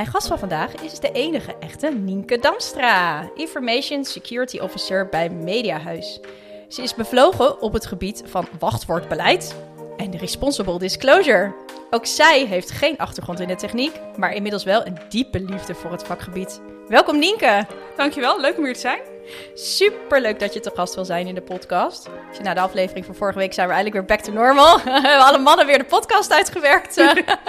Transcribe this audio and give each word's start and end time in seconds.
Mijn 0.00 0.12
gast 0.12 0.26
van 0.26 0.38
vandaag 0.38 0.74
is 0.74 1.00
de 1.00 1.12
enige 1.12 1.54
echte 1.58 1.90
Nienke 1.90 2.38
Damstra, 2.38 3.30
Information 3.34 4.04
Security 4.04 4.58
Officer 4.58 5.08
bij 5.08 5.30
Mediahuis. 5.30 6.20
Ze 6.68 6.82
is 6.82 6.94
bevlogen 6.94 7.60
op 7.60 7.72
het 7.72 7.86
gebied 7.86 8.22
van 8.26 8.48
wachtwoordbeleid 8.58 9.54
en 9.96 10.18
responsible 10.18 10.78
disclosure. 10.78 11.54
Ook 11.90 12.06
zij 12.06 12.46
heeft 12.46 12.70
geen 12.70 12.96
achtergrond 12.96 13.40
in 13.40 13.48
de 13.48 13.56
techniek, 13.56 14.00
maar 14.16 14.32
inmiddels 14.32 14.64
wel 14.64 14.86
een 14.86 14.98
diepe 15.08 15.40
liefde 15.40 15.74
voor 15.74 15.90
het 15.90 16.02
vakgebied. 16.02 16.60
Welkom 16.88 17.18
Nienke! 17.18 17.66
Dankjewel, 17.96 18.40
leuk 18.40 18.56
om 18.56 18.64
hier 18.64 18.74
te 18.74 18.80
zijn. 18.80 19.09
Super 19.54 20.20
leuk 20.20 20.40
dat 20.40 20.54
je 20.54 20.60
te 20.60 20.70
gast 20.74 20.94
wil 20.94 21.04
zijn 21.04 21.26
in 21.26 21.34
de 21.34 21.40
podcast. 21.40 22.08
Na 22.42 22.54
de 22.54 22.60
aflevering 22.60 23.04
van 23.04 23.14
vorige 23.14 23.38
week 23.38 23.52
zijn 23.52 23.68
we 23.68 23.74
eigenlijk 23.74 24.06
weer 24.06 24.16
back 24.16 24.26
to 24.26 24.32
normal. 24.32 24.76
we 24.84 24.90
hebben 24.90 25.26
alle 25.26 25.38
mannen 25.38 25.66
weer 25.66 25.78
de 25.78 25.84
podcast 25.84 26.32
uitgewerkt. 26.32 26.94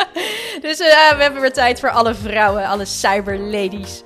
dus 0.61 0.79
uh, 0.79 1.11
we 1.11 1.17
hebben 1.17 1.41
weer 1.41 1.53
tijd 1.53 1.79
voor 1.79 1.89
alle 1.89 2.13
vrouwen, 2.13 2.65
alle 2.65 2.85
cyber 2.85 3.37
ladies. 3.37 4.01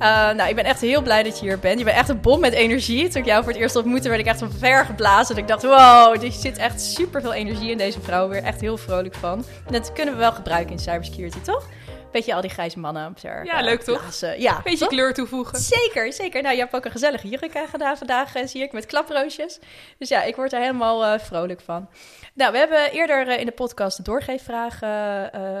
Uh, 0.00 0.30
nou, 0.30 0.48
ik 0.48 0.54
ben 0.54 0.64
echt 0.64 0.80
heel 0.80 1.02
blij 1.02 1.22
dat 1.22 1.38
je 1.38 1.44
hier 1.46 1.58
bent. 1.58 1.78
Je 1.78 1.84
bent 1.84 1.96
echt 1.96 2.08
een 2.08 2.20
bom 2.20 2.40
met 2.40 2.52
energie. 2.52 3.08
Toen 3.08 3.20
ik 3.20 3.26
jou 3.26 3.42
voor 3.42 3.52
het 3.52 3.60
eerst 3.60 3.76
ontmoette, 3.76 4.08
werd 4.08 4.20
ik 4.20 4.26
echt 4.26 4.38
van 4.38 4.52
ver 4.58 4.84
geblazen. 4.84 5.36
Ik 5.36 5.48
dacht, 5.48 5.62
wow, 5.62 6.24
er 6.24 6.32
zit 6.32 6.58
echt 6.58 6.80
super 6.80 7.20
veel 7.20 7.32
energie 7.32 7.70
in 7.70 7.78
deze 7.78 8.00
vrouw. 8.00 8.28
Weer 8.28 8.42
echt 8.42 8.60
heel 8.60 8.76
vrolijk 8.76 9.14
van. 9.14 9.44
En 9.66 9.72
dat 9.72 9.92
kunnen 9.92 10.14
we 10.14 10.20
wel 10.20 10.32
gebruiken 10.32 10.72
in 10.72 10.78
cybersecurity, 10.78 11.40
toch? 11.40 11.66
Beetje 12.12 12.34
al 12.34 12.40
die 12.40 12.50
grijze 12.50 12.78
mannen 12.78 13.06
op 13.06 13.18
Ja, 13.18 13.60
leuk 13.60 13.82
toch? 13.82 14.00
Blazen. 14.00 14.40
Ja, 14.40 14.60
Beetje 14.64 14.86
kleur 14.86 15.14
toevoegen. 15.14 15.58
Zeker, 15.58 16.12
zeker. 16.12 16.42
Nou, 16.42 16.54
je 16.54 16.60
hebt 16.60 16.74
ook 16.74 16.84
een 16.84 16.90
gezellige 16.90 17.28
jurk 17.28 17.68
gedaan 17.70 17.96
vandaag, 17.96 18.34
eh, 18.34 18.46
zie 18.46 18.62
ik, 18.62 18.72
met 18.72 18.86
klaproosjes. 18.86 19.58
Dus 19.98 20.08
ja, 20.08 20.22
ik 20.22 20.36
word 20.36 20.52
er 20.52 20.60
helemaal 20.60 21.04
uh, 21.04 21.18
vrolijk 21.18 21.60
van. 21.60 21.88
Nou, 22.34 22.52
we 22.52 22.58
hebben 22.58 22.90
eerder 22.90 23.38
in 23.38 23.46
de 23.46 23.52
podcast 23.52 23.96
de 23.96 24.02
doorgeefvraag 24.02 24.78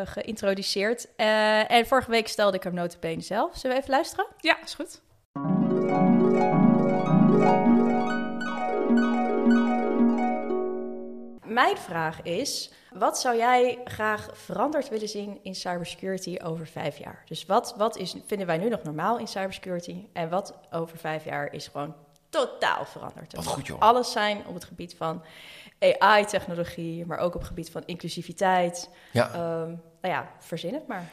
geïntroduceerd. 0.08 1.06
en 1.16 1.86
vorige 1.86 2.10
week 2.10 2.28
stelde 2.28 2.56
ik 2.56 2.62
hem 2.62 2.74
notabene 2.74 3.22
zelf. 3.22 3.56
Zullen 3.56 3.76
we 3.76 3.82
even 3.82 3.94
luisteren? 3.94 4.26
Ja, 4.40 4.56
is 4.64 4.74
goed. 4.74 5.00
Mijn 11.50 11.76
vraag 11.76 12.22
is, 12.22 12.70
wat 12.92 13.20
zou 13.20 13.36
jij 13.36 13.78
graag 13.84 14.28
veranderd 14.32 14.88
willen 14.88 15.08
zien 15.08 15.38
in 15.42 15.54
cybersecurity 15.54 16.38
over 16.44 16.66
vijf 16.66 16.98
jaar? 16.98 17.22
Dus 17.24 17.46
wat, 17.46 17.74
wat 17.76 17.96
is, 17.96 18.16
vinden 18.26 18.46
wij 18.46 18.58
nu 18.58 18.68
nog 18.68 18.82
normaal 18.82 19.18
in 19.18 19.26
cybersecurity? 19.26 20.06
En 20.12 20.28
wat 20.28 20.54
over 20.70 20.98
vijf 20.98 21.24
jaar 21.24 21.52
is 21.52 21.68
gewoon 21.68 21.94
totaal 22.28 22.84
veranderd? 22.84 23.34
Wat 23.34 23.46
goed, 23.46 23.66
joh. 23.66 23.80
Alles 23.80 24.12
zijn 24.12 24.46
op 24.46 24.54
het 24.54 24.64
gebied 24.64 24.94
van 24.96 25.22
AI-technologie, 25.78 27.06
maar 27.06 27.18
ook 27.18 27.34
op 27.34 27.40
het 27.40 27.48
gebied 27.48 27.70
van 27.70 27.82
inclusiviteit. 27.86 28.90
Ja. 29.12 29.60
Um, 29.62 29.82
nou 30.00 30.14
ja, 30.14 30.30
verzin 30.38 30.74
het 30.74 30.86
maar. 30.86 31.10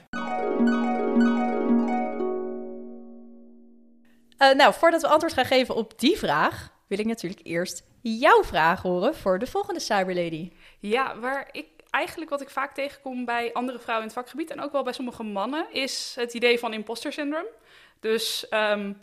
Uh, 4.37 4.55
nou, 4.55 4.73
voordat 4.73 5.01
we 5.01 5.07
antwoord 5.07 5.33
gaan 5.33 5.45
geven 5.45 5.75
op 5.75 5.99
die 5.99 6.17
vraag, 6.17 6.75
wil 6.87 6.99
ik 6.99 7.05
natuurlijk 7.05 7.41
eerst 7.43 7.83
jouw 8.01 8.43
vraag 8.43 8.81
horen 8.81 9.15
voor 9.15 9.39
de 9.39 9.47
volgende 9.47 9.79
Cyberlady. 9.79 10.51
Ja, 10.79 11.19
waar 11.19 11.49
ik 11.51 11.67
eigenlijk 11.89 12.29
wat 12.29 12.41
ik 12.41 12.49
vaak 12.49 12.73
tegenkom 12.73 13.25
bij 13.25 13.53
andere 13.53 13.79
vrouwen 13.79 14.07
in 14.07 14.13
het 14.13 14.23
vakgebied 14.23 14.51
en 14.51 14.61
ook 14.61 14.71
wel 14.71 14.83
bij 14.83 14.93
sommige 14.93 15.23
mannen, 15.23 15.67
is 15.71 16.15
het 16.19 16.33
idee 16.33 16.59
van 16.59 16.73
imposter 16.73 17.13
syndrome. 17.13 17.51
Dus 17.99 18.47
um, 18.49 19.01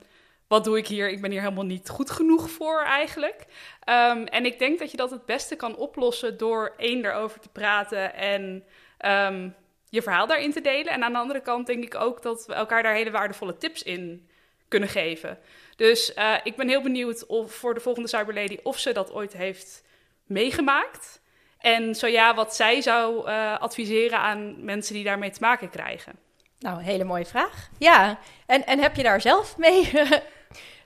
wat 0.49 0.65
doe 0.65 0.79
ik 0.79 0.87
hier? 0.87 1.11
Ik 1.11 1.21
ben 1.21 1.31
hier 1.31 1.41
helemaal 1.41 1.65
niet 1.65 1.89
goed 1.89 2.11
genoeg 2.11 2.51
voor 2.51 2.83
eigenlijk. 2.83 3.47
Um, 3.89 4.25
en 4.25 4.45
ik 4.45 4.59
denk 4.59 4.79
dat 4.79 4.91
je 4.91 4.97
dat 4.97 5.11
het 5.11 5.27
beste 5.27 5.57
kan 5.57 5.77
oplossen 5.77 6.39
door 6.39 6.75
één 6.77 7.05
erover 7.05 7.41
te 7.41 7.49
praten 7.49 8.15
en 8.15 8.65
um, 9.07 9.55
je 9.89 10.03
verhaal 10.03 10.27
daarin 10.27 10.53
te 10.53 10.61
delen. 10.61 10.93
En 10.93 11.03
aan 11.03 11.13
de 11.13 11.19
andere 11.19 11.41
kant 11.41 11.67
denk 11.67 11.85
ik 11.85 11.95
ook 11.95 12.23
dat 12.23 12.47
we 12.47 12.55
elkaar 12.55 12.83
daar 12.83 12.95
hele 12.95 13.11
waardevolle 13.11 13.57
tips 13.57 13.83
in 13.83 14.29
kunnen 14.69 14.89
geven. 14.89 15.39
Dus 15.77 16.13
uh, 16.17 16.35
ik 16.43 16.57
ben 16.57 16.69
heel 16.69 16.83
benieuwd 16.83 17.27
of 17.27 17.53
voor 17.53 17.75
de 17.75 17.81
volgende 17.81 18.09
Cyberlady 18.09 18.59
of 18.63 18.79
ze 18.79 18.93
dat 18.93 19.13
ooit 19.13 19.33
heeft 19.33 19.83
meegemaakt. 20.27 21.21
En 21.59 21.95
zo 21.95 22.07
ja, 22.07 22.35
wat 22.35 22.55
zij 22.55 22.81
zou 22.81 23.29
uh, 23.29 23.59
adviseren 23.59 24.19
aan 24.19 24.65
mensen 24.65 24.95
die 24.95 25.05
daarmee 25.05 25.31
te 25.31 25.41
maken 25.41 25.71
krijgen. 25.71 26.13
Nou, 26.59 26.79
een 26.79 26.85
hele 26.85 27.05
mooie 27.05 27.27
vraag. 27.27 27.69
Ja, 27.79 28.19
en, 28.47 28.67
en 28.67 28.79
heb 28.79 28.97
je 28.97 29.03
daar 29.03 29.21
zelf 29.21 29.57
mee 29.57 29.91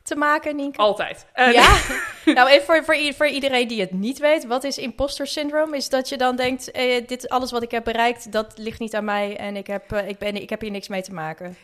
te 0.09 0.17
maken, 0.17 0.57
Nienke? 0.57 0.79
Altijd. 0.79 1.27
Uh, 1.35 1.53
ja? 1.53 1.77
nou, 2.35 2.49
even 2.49 2.65
voor, 2.65 2.85
voor, 2.85 3.15
voor, 3.15 3.27
iedereen 3.27 3.69
die 3.69 3.81
het 3.81 3.93
niet 3.93 4.19
weet. 4.19 4.47
Wat 4.47 4.65
is 4.65 4.79
imposter 4.79 5.27
syndrome? 5.27 5.77
Is 5.77 5.89
dat 5.89 6.09
je 6.09 6.17
dan 6.17 6.37
denkt, 6.37 6.71
eh, 6.71 7.07
dit 7.07 7.29
alles 7.29 7.51
wat 7.51 7.63
ik 7.63 7.71
heb 7.71 7.85
bereikt, 7.85 8.33
dat 8.33 8.53
ligt 8.57 8.81
niet 8.81 8.95
aan 8.95 9.05
mij 9.05 9.37
en 9.37 9.57
ik 9.57 9.67
heb, 9.67 9.93
ik, 9.93 10.19
ben, 10.19 10.37
ik 10.37 10.51
heb 10.51 10.61
hier 10.61 10.71
niks 10.71 10.89
mee 10.89 11.03
te 11.03 11.13
maken. 11.13 11.57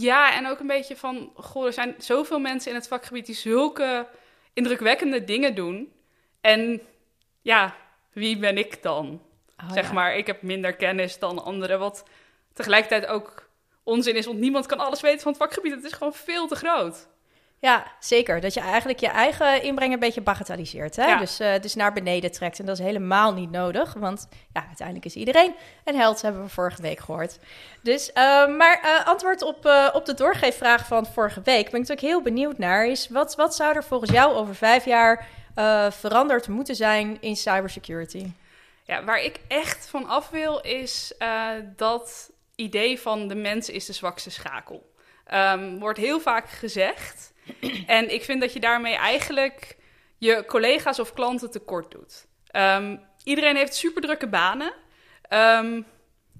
Ja, 0.00 0.34
en 0.34 0.46
ook 0.46 0.60
een 0.60 0.66
beetje 0.66 0.96
van, 0.96 1.32
goh, 1.34 1.66
er 1.66 1.72
zijn 1.72 1.94
zoveel 1.98 2.38
mensen 2.38 2.70
in 2.70 2.76
het 2.76 2.88
vakgebied 2.88 3.26
die 3.26 3.34
zulke 3.34 4.06
indrukwekkende 4.52 5.24
dingen 5.24 5.54
doen. 5.54 5.92
En 6.40 6.80
ja, 7.42 7.76
wie 8.12 8.38
ben 8.38 8.58
ik 8.58 8.82
dan? 8.82 9.22
Oh, 9.62 9.72
zeg 9.72 9.86
ja. 9.86 9.92
maar, 9.92 10.16
ik 10.16 10.26
heb 10.26 10.42
minder 10.42 10.74
kennis 10.76 11.18
dan 11.18 11.44
anderen, 11.44 11.78
wat 11.78 12.04
tegelijkertijd 12.52 13.06
ook 13.06 13.48
onzin 13.82 14.16
is, 14.16 14.26
want 14.26 14.38
niemand 14.38 14.66
kan 14.66 14.78
alles 14.78 15.00
weten 15.00 15.20
van 15.20 15.32
het 15.32 15.40
vakgebied. 15.40 15.72
Het 15.72 15.84
is 15.84 15.92
gewoon 15.92 16.14
veel 16.14 16.46
te 16.46 16.54
groot. 16.54 17.08
Ja, 17.60 17.86
zeker. 18.00 18.40
Dat 18.40 18.54
je 18.54 18.60
eigenlijk 18.60 18.98
je 18.98 19.08
eigen 19.08 19.62
inbreng 19.62 19.92
een 19.92 19.98
beetje 19.98 20.20
bagatelliseert. 20.20 20.96
Hè? 20.96 21.06
Ja. 21.06 21.18
Dus, 21.18 21.40
uh, 21.40 21.52
dus 21.60 21.74
naar 21.74 21.92
beneden 21.92 22.32
trekt. 22.32 22.58
En 22.58 22.66
dat 22.66 22.78
is 22.78 22.84
helemaal 22.84 23.32
niet 23.32 23.50
nodig. 23.50 23.92
Want 23.92 24.28
ja, 24.52 24.64
uiteindelijk 24.66 25.06
is 25.06 25.14
iedereen 25.14 25.54
een 25.84 25.96
held, 25.96 26.22
hebben 26.22 26.42
we 26.42 26.48
vorige 26.48 26.82
week 26.82 26.98
gehoord. 26.98 27.38
Dus, 27.82 28.08
uh, 28.08 28.14
maar 28.56 28.80
uh, 28.84 29.06
antwoord 29.06 29.42
op, 29.42 29.90
op 29.92 30.06
de 30.06 30.14
doorgeefvraag 30.14 30.86
van 30.86 31.06
vorige 31.06 31.40
week. 31.44 31.70
Ben 31.70 31.80
ik 31.80 31.88
natuurlijk 31.88 32.00
heel 32.00 32.22
benieuwd 32.22 32.58
naar. 32.58 32.86
Is 32.86 33.08
wat, 33.08 33.34
wat 33.34 33.54
zou 33.54 33.76
er 33.76 33.84
volgens 33.84 34.10
jou 34.10 34.34
over 34.34 34.54
vijf 34.54 34.84
jaar 34.84 35.26
veranderd 35.90 36.48
moeten 36.48 36.74
zijn 36.74 37.16
in 37.20 37.36
cybersecurity? 37.36 38.26
Ja, 38.84 39.04
waar 39.04 39.22
ik 39.22 39.40
echt 39.48 39.88
van 39.88 40.08
af 40.08 40.30
wil, 40.30 40.60
is 40.60 41.14
dat 41.76 42.30
idee 42.54 43.00
van 43.00 43.28
de 43.28 43.34
mens 43.34 43.68
is 43.68 43.86
de 43.86 43.92
zwakste 43.92 44.30
schakel. 44.30 44.92
Um, 45.34 45.78
wordt 45.78 45.98
heel 45.98 46.20
vaak 46.20 46.48
gezegd. 46.48 47.32
En 47.86 48.14
ik 48.14 48.24
vind 48.24 48.40
dat 48.40 48.52
je 48.52 48.60
daarmee 48.60 48.94
eigenlijk 48.94 49.76
je 50.18 50.44
collega's 50.46 50.98
of 50.98 51.12
klanten 51.12 51.50
tekort 51.50 51.90
doet. 51.90 52.26
Um, 52.52 53.00
iedereen 53.24 53.56
heeft 53.56 53.74
super 53.74 54.02
drukke 54.02 54.28
banen. 54.28 54.72
Um, 55.30 55.86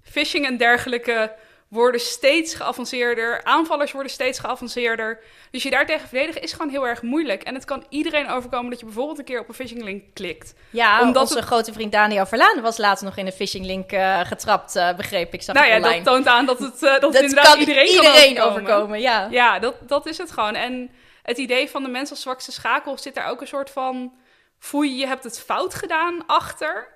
phishing 0.02 0.46
en 0.46 0.56
dergelijke 0.56 1.34
worden 1.68 2.00
steeds 2.00 2.54
geavanceerder. 2.54 3.44
Aanvallers 3.44 3.92
worden 3.92 4.12
steeds 4.12 4.38
geavanceerder. 4.38 5.20
Dus 5.50 5.62
je 5.62 5.70
daartegen 5.70 6.08
verdedigen 6.08 6.42
is 6.42 6.52
gewoon 6.52 6.68
heel 6.70 6.86
erg 6.86 7.02
moeilijk. 7.02 7.42
En 7.42 7.54
het 7.54 7.64
kan 7.64 7.84
iedereen 7.88 8.30
overkomen 8.30 8.70
dat 8.70 8.78
je 8.78 8.84
bijvoorbeeld 8.84 9.18
een 9.18 9.24
keer 9.24 9.40
op 9.40 9.48
een 9.48 9.54
phishing 9.54 9.82
link 9.82 10.02
klikt. 10.14 10.54
Ja, 10.70 11.02
omdat 11.02 11.22
onze 11.22 11.36
het... 11.36 11.44
grote 11.44 11.72
vriend 11.72 11.92
Daniel 11.92 12.26
Verlaan 12.26 12.60
was 12.60 12.78
laatst 12.78 13.04
nog 13.04 13.16
in 13.16 13.26
een 13.26 13.32
phishing 13.32 13.66
link 13.66 13.92
uh, 13.92 14.20
getrapt, 14.20 14.76
uh, 14.76 14.94
begreep 14.94 15.34
ik. 15.34 15.42
Zag 15.42 15.54
nou 15.54 15.66
ja, 15.66 15.76
online. 15.76 16.04
dat 16.04 16.14
toont 16.14 16.26
aan 16.26 16.46
dat 16.46 16.58
het, 16.58 16.74
uh, 16.74 16.80
dat 16.80 17.00
dat 17.00 17.12
het 17.12 17.22
inderdaad 17.22 17.52
kan 17.52 17.58
iedereen, 17.58 17.86
iedereen 17.86 18.34
kan 18.34 18.44
overkomen. 18.44 18.72
overkomen. 18.72 19.00
Ja, 19.00 19.28
ja 19.30 19.58
dat, 19.58 19.74
dat 19.88 20.06
is 20.06 20.18
het 20.18 20.30
gewoon. 20.30 20.54
En 20.54 20.90
het 21.22 21.38
idee 21.38 21.70
van 21.70 21.82
de 21.82 21.88
mens 21.88 22.10
als 22.10 22.20
zwakste 22.20 22.52
schakel 22.52 22.98
zit 22.98 23.14
daar 23.14 23.28
ook 23.28 23.40
een 23.40 23.46
soort 23.46 23.70
van... 23.70 24.12
foei, 24.58 24.98
je 24.98 25.06
hebt 25.06 25.24
het 25.24 25.40
fout 25.40 25.74
gedaan 25.74 26.26
achter. 26.26 26.88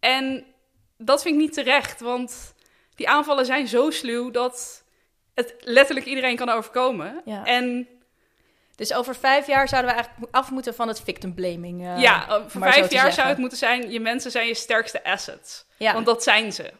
En 0.00 0.44
dat 0.98 1.22
vind 1.22 1.34
ik 1.34 1.40
niet 1.40 1.52
terecht, 1.52 2.00
want 2.00 2.54
die 2.94 3.08
aanvallen 3.08 3.46
zijn 3.46 3.68
zo 3.68 3.90
sluw 3.90 4.30
dat 4.30 4.84
het 5.34 5.54
letterlijk 5.60 6.06
iedereen 6.06 6.36
kan 6.36 6.48
overkomen. 6.48 7.22
Ja. 7.24 7.44
En 7.44 7.88
Dus 8.76 8.92
over 8.94 9.14
vijf 9.16 9.46
jaar 9.46 9.68
zouden 9.68 9.90
we 9.90 9.96
eigenlijk 9.96 10.34
af 10.34 10.50
moeten 10.50 10.74
van 10.74 10.88
het 10.88 11.00
victim 11.00 11.34
blaming. 11.34 11.86
eh, 11.86 12.00
ja, 12.00 12.26
voor 12.48 12.60
maar 12.60 12.72
zo 12.72 12.78
vijf 12.78 12.92
jaar 12.92 13.12
zou 13.12 13.28
het 13.28 13.38
moeten 13.38 13.58
zijn... 13.58 13.90
je 13.90 14.00
mensen 14.00 14.30
zijn 14.30 14.46
je 14.46 14.54
sterkste 14.54 15.04
assets. 15.04 15.64
Ja. 15.76 15.92
Want 15.92 16.06
dat 16.06 16.22
zijn 16.22 16.52
ze. 16.52 16.72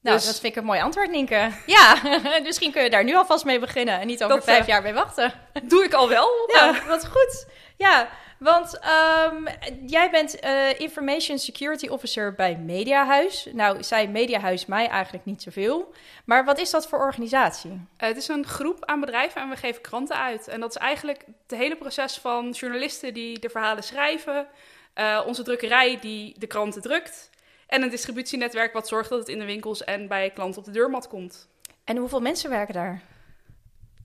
Nou, 0.00 0.16
dus- 0.18 0.26
dat 0.26 0.40
vind 0.40 0.52
ik 0.52 0.58
een 0.60 0.64
mooi 0.66 0.80
antwoord, 0.80 1.10
Nienke. 1.10 1.50
Ja, 1.66 1.96
misschien 2.42 2.72
kun 2.72 2.82
je 2.82 2.90
daar 2.90 3.04
nu 3.04 3.14
alvast 3.16 3.44
mee 3.44 3.58
beginnen 3.58 4.00
en 4.00 4.06
niet 4.06 4.22
over 4.24 4.36
Dat, 4.36 4.44
vijf 4.44 4.60
eh, 4.60 4.66
jaar 4.66 4.82
mee 4.82 4.92
wachten. 4.92 5.32
Doe 5.62 5.84
ik 5.84 5.92
al 5.92 6.08
wel. 6.08 6.28
Ja, 6.52 6.68
Eh, 6.74 6.86
wat 6.86 7.06
goed. 7.06 7.46
Ja, 7.76 8.08
want 8.38 8.78
ehm, 8.78 9.46
jij 9.86 10.10
bent 10.10 10.40
eh, 10.40 10.80
Information 10.80 11.38
Security 11.38 11.86
Officer 11.88 12.34
bij 12.34 12.56
Mediahuis. 12.56 13.48
Nou, 13.52 13.82
zei 13.82 14.08
Mediahuis 14.08 14.66
mij 14.66 14.88
eigenlijk 14.88 15.24
niet 15.24 15.42
zoveel. 15.42 15.92
Maar 16.24 16.44
wat 16.44 16.58
is 16.58 16.70
dat 16.70 16.88
voor 16.88 16.98
organisatie? 16.98 17.70
Uh, 17.70 17.78
het 17.96 18.16
is 18.16 18.28
een 18.28 18.46
groep 18.46 18.84
aan 18.84 19.00
bedrijven 19.00 19.40
en 19.40 19.48
we 19.48 19.56
geven 19.56 19.82
kranten 19.82 20.16
uit. 20.16 20.48
En 20.48 20.60
dat 20.60 20.70
is 20.70 20.76
eigenlijk 20.76 21.24
het 21.46 21.58
hele 21.58 21.76
proces 21.76 22.18
van 22.18 22.50
journalisten 22.50 23.14
die 23.14 23.38
de 23.38 23.48
verhalen 23.48 23.82
schrijven, 23.82 24.46
uh, 24.94 25.22
onze 25.26 25.42
drukkerij 25.42 25.98
die 26.00 26.38
de 26.38 26.46
kranten 26.46 26.82
drukt 26.82 27.30
en 27.66 27.82
een 27.82 27.90
distributienetwerk 27.90 28.72
wat 28.72 28.88
zorgt 28.88 29.08
dat 29.10 29.18
het 29.18 29.28
in 29.28 29.38
de 29.38 29.44
winkels 29.44 29.84
en 29.84 30.08
bij 30.08 30.30
klanten 30.30 30.58
op 30.58 30.64
de 30.64 30.70
deurmat 30.70 31.08
komt. 31.08 31.48
En 31.84 31.96
hoeveel 31.96 32.20
mensen 32.20 32.50
werken 32.50 32.74
daar? 32.74 33.02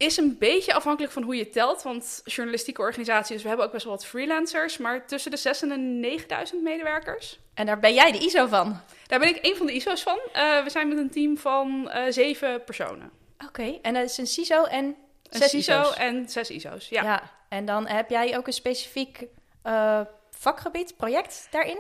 Is 0.02 0.18
een 0.18 0.38
beetje 0.38 0.74
afhankelijk 0.74 1.14
van 1.14 1.24
hoe 1.24 1.36
je 1.36 1.50
telt, 1.50 1.82
want 1.82 2.22
journalistieke 2.26 2.82
organisaties, 2.82 3.42
we 3.42 3.48
hebben 3.48 3.66
ook 3.66 3.72
best 3.72 3.84
wel 3.84 3.94
wat 3.94 4.06
freelancers, 4.06 4.78
maar 4.78 5.08
tussen 5.08 5.32
de 5.32 5.38
6 5.38 5.62
en 5.62 5.70
de 5.70 5.78
9000 5.78 6.62
medewerkers. 6.62 7.40
En 7.54 7.66
daar 7.66 7.80
ben 7.80 7.94
jij 7.94 8.12
de 8.12 8.18
ISO 8.18 8.48
van? 8.48 8.80
Daar 9.08 9.20
ben 9.20 9.28
ik 9.28 9.40
een 9.42 9.56
van 9.56 9.66
de 9.66 9.74
ISO's 9.74 10.04
van. 10.04 10.20
Uh, 10.36 10.64
we 10.64 10.70
zijn 10.70 10.88
met 10.88 10.98
een 10.98 11.10
team 11.10 11.38
van 11.38 11.92
uh, 11.94 12.04
zeven 12.10 12.64
personen. 12.64 13.12
Oké, 13.34 13.46
okay. 13.48 13.80
en 13.82 13.94
dat 13.94 14.04
is 14.04 14.18
een 14.18 14.28
CISO 14.28 14.64
en 14.64 14.86
een 14.86 14.96
zes 15.40 15.50
CISO 15.50 15.82
ISO's? 15.82 15.96
en 15.96 16.30
zes 16.30 16.50
ISO's, 16.50 16.90
ja. 16.90 17.04
ja. 17.04 17.32
En 17.50 17.66
dan 17.66 17.88
heb 17.88 18.10
jij 18.10 18.38
ook 18.38 18.48
een 18.48 18.54
specifiek 18.54 19.26
uh, 19.66 20.02
vakgebied, 20.30 20.98
project 20.98 21.48
daarin? 21.52 21.80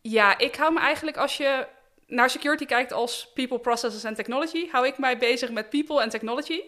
Ja, 0.00 0.38
ik 0.38 0.56
hou 0.56 0.72
me 0.72 0.80
eigenlijk 0.80 1.16
als 1.16 1.36
je 1.36 1.66
naar 2.06 2.30
security 2.30 2.64
kijkt 2.64 2.92
als 2.92 3.30
people, 3.34 3.58
processes 3.58 4.04
en 4.04 4.14
technology, 4.14 4.68
hou 4.70 4.86
ik 4.86 4.98
mij 4.98 5.18
bezig 5.18 5.50
met 5.50 5.70
people 5.70 6.02
en 6.02 6.08
technology. 6.08 6.60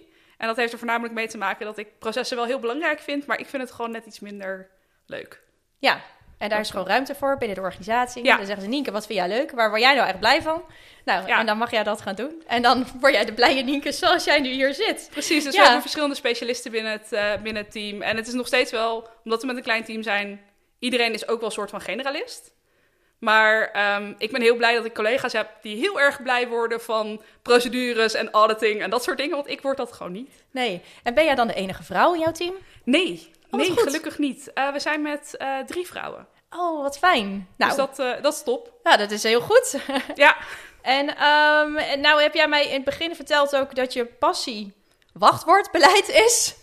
En 0.43 0.49
dat 0.49 0.57
heeft 0.57 0.73
er 0.73 0.79
voornamelijk 0.79 1.15
mee 1.15 1.29
te 1.29 1.39
maken 1.39 1.67
dat 1.67 1.79
ik 1.79 1.99
processen 1.99 2.37
wel 2.37 2.47
heel 2.47 2.59
belangrijk 2.59 3.01
vind, 3.01 3.27
maar 3.27 3.39
ik 3.39 3.47
vind 3.47 3.63
het 3.63 3.73
gewoon 3.73 3.91
net 3.91 4.07
iets 4.07 4.21
minder 4.21 4.71
leuk. 5.07 5.43
Ja, 5.79 6.01
en 6.39 6.49
daar 6.49 6.61
is 6.61 6.71
gewoon 6.71 6.87
ruimte 6.87 7.15
voor 7.15 7.39
binnen 7.39 7.57
de 7.57 7.63
organisatie. 7.63 8.25
Ja. 8.25 8.37
Dan 8.37 8.47
zeggen 8.47 8.65
ze, 8.65 8.71
Nienke, 8.71 8.93
wat 8.93 9.07
vind 9.07 9.19
jij 9.19 9.29
leuk? 9.29 9.51
Waar 9.51 9.69
word 9.69 9.81
jij 9.81 9.95
nou 9.95 10.09
echt 10.09 10.19
blij 10.19 10.43
van? 10.43 10.63
Nou, 11.05 11.27
ja. 11.27 11.39
en 11.39 11.47
dan 11.47 11.59
mag 11.59 11.71
jij 11.71 11.83
dat 11.83 12.01
gaan 12.01 12.15
doen. 12.15 12.43
En 12.47 12.63
dan 12.63 12.87
word 13.01 13.13
jij 13.13 13.25
de 13.25 13.33
blije 13.33 13.63
Nienke 13.63 13.93
zoals 13.93 14.25
jij 14.25 14.41
nu 14.41 14.49
hier 14.49 14.75
zit. 14.75 15.09
Precies, 15.11 15.45
dus 15.45 15.53
ja. 15.53 15.59
we 15.59 15.65
hebben 15.65 15.83
verschillende 15.83 16.15
specialisten 16.15 16.71
binnen 16.71 16.93
het, 16.93 17.13
uh, 17.13 17.33
binnen 17.43 17.63
het 17.63 17.73
team. 17.73 18.03
En 18.03 18.17
het 18.17 18.27
is 18.27 18.33
nog 18.33 18.47
steeds 18.47 18.71
wel, 18.71 19.09
omdat 19.25 19.41
we 19.41 19.47
met 19.47 19.57
een 19.57 19.63
klein 19.63 19.85
team 19.85 20.03
zijn, 20.03 20.41
iedereen 20.79 21.13
is 21.13 21.29
ook 21.29 21.39
wel 21.39 21.49
een 21.49 21.55
soort 21.55 21.71
van 21.71 21.81
generalist. 21.81 22.53
Maar 23.23 23.71
um, 23.97 24.15
ik 24.19 24.33
ben 24.33 24.43
heel 24.43 24.57
blij 24.57 24.75
dat 24.75 24.85
ik 24.85 24.95
collega's 24.95 25.33
heb 25.33 25.51
die 25.61 25.77
heel 25.77 26.01
erg 26.01 26.23
blij 26.23 26.49
worden 26.49 26.81
van 26.81 27.23
procedures 27.43 28.15
en 28.15 28.31
auditing 28.31 28.83
en 28.83 28.91
dat 28.91 29.03
soort 29.03 29.19
dingen. 29.19 29.37
Want 29.37 29.49
ik 29.49 29.61
word 29.61 29.77
dat 29.77 29.93
gewoon 29.93 30.13
niet. 30.13 30.45
Nee. 30.51 30.83
En 31.03 31.15
ben 31.15 31.25
jij 31.25 31.35
dan 31.35 31.47
de 31.47 31.55
enige 31.55 31.83
vrouw 31.83 32.15
in 32.15 32.21
jouw 32.21 32.33
team? 32.33 32.55
Nee, 32.85 33.31
oh, 33.51 33.61
nee 33.61 33.73
gelukkig 33.77 34.19
niet. 34.19 34.51
Uh, 34.55 34.73
we 34.73 34.81
zijn 34.81 35.03
met 35.03 35.35
uh, 35.39 35.59
drie 35.59 35.87
vrouwen. 35.87 36.27
Oh, 36.51 36.83
wat 36.83 36.99
fijn. 36.99 37.49
Nou, 37.57 37.71
dus 37.71 37.87
dat, 37.87 37.99
uh, 37.99 38.23
dat 38.23 38.33
is 38.33 38.43
top. 38.43 38.73
Ja, 38.83 38.97
dat 38.97 39.11
is 39.11 39.23
heel 39.23 39.41
goed. 39.41 39.77
ja. 40.15 40.37
En 40.83 41.09
um, 41.09 42.01
nou 42.01 42.23
heb 42.23 42.35
jij 42.35 42.49
mij 42.49 42.67
in 42.67 42.75
het 42.75 42.85
begin 42.85 43.15
verteld 43.15 43.57
ook 43.57 43.75
dat 43.75 43.93
je 43.93 44.05
passie 44.05 44.73
wachtwoordbeleid 45.13 46.09
is. 46.09 46.55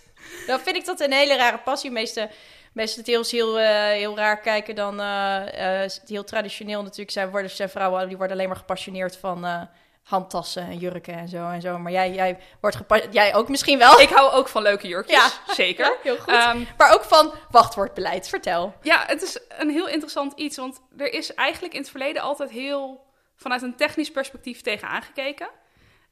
Dan 0.48 0.60
vind 0.60 0.76
ik 0.76 0.86
dat 0.86 1.00
een 1.00 1.14
hele 1.14 1.36
rare 1.36 1.58
passie. 1.58 1.92
Meeste 1.92 2.30
mensen 2.74 2.98
het 2.98 3.08
heel, 3.08 3.24
heel, 3.30 3.60
uh, 3.60 3.68
heel 3.84 4.18
raar 4.18 4.40
kijken 4.40 4.76
dan 4.76 5.00
uh, 5.00 5.42
uh, 5.84 5.90
heel 6.06 6.24
traditioneel 6.24 6.82
natuurlijk 6.82 7.12
zijn, 7.12 7.30
worden, 7.30 7.52
zijn 7.52 7.70
vrouwen 7.70 8.08
die 8.08 8.18
worden 8.18 8.36
alleen 8.36 8.48
maar 8.48 8.58
gepassioneerd 8.58 9.18
van 9.18 9.68
handtassen 10.10 10.64
en 10.64 10.78
jurken 10.78 11.14
en 11.14 11.28
zo 11.28 11.50
en 11.50 11.62
zo. 11.62 11.78
Maar 11.78 11.92
jij, 11.92 12.12
jij 12.12 12.40
wordt 12.62 12.78
jij 13.12 13.36
ook 13.36 13.50
misschien 13.50 13.78
wel. 13.78 14.00
Ik 14.00 14.10
hou 14.10 14.32
ook 14.32 14.48
van 14.48 14.62
leuke 14.62 14.88
jurkjes, 14.88 15.40
ja. 15.48 15.54
zeker. 15.54 15.86
Ja, 15.90 15.98
heel 16.04 16.18
goed. 16.18 16.34
Um, 16.34 16.68
maar 16.78 16.94
ook 16.94 17.04
van 17.04 17.34
wachtwoordbeleid. 17.50 18.30
Vertel. 18.30 18.74
Ja, 18.82 19.04
het 19.08 19.22
is 19.22 19.40
een 19.50 19.70
heel 19.70 19.88
interessant 19.88 20.34
iets, 20.36 20.58
want 20.58 20.82
er 20.98 21.14
is 21.14 21.34
eigenlijk 21.34 21.74
in 21.74 21.80
het 21.80 21.90
verleden 21.90 22.22
altijd 22.22 22.50
heel 22.50 23.08
vanuit 23.36 23.62
een 23.62 23.76
technisch 23.76 24.12
perspectief 24.12 24.62
tegen 24.62 24.88
aangekeken. 24.88 25.50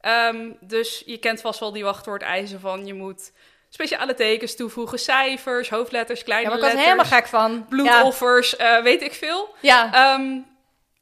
Um, 0.02 0.58
dus 0.62 1.04
je 1.06 1.18
kent 1.18 1.42
vast 1.42 1.60
wel 1.60 1.72
die 1.72 1.84
wachtwoordeisen 1.84 2.60
van 2.60 2.86
je 2.86 2.94
moet 2.94 3.32
speciale 3.70 4.14
tekens 4.14 4.56
toevoegen, 4.56 5.00
cijfers, 5.00 5.70
hoofdletters, 5.70 6.24
kleine 6.24 6.50
ja, 6.50 6.56
maar 6.56 6.66
ik 6.68 6.74
was 6.74 6.84
helemaal 6.84 7.06
gek 7.06 7.28
van. 7.28 7.66
Bloedoffers, 7.70 8.56
ja. 8.58 8.78
uh, 8.78 8.84
weet 8.84 9.02
ik 9.02 9.14
veel. 9.14 9.56
Ja. 9.62 10.14
Um, 10.14 10.48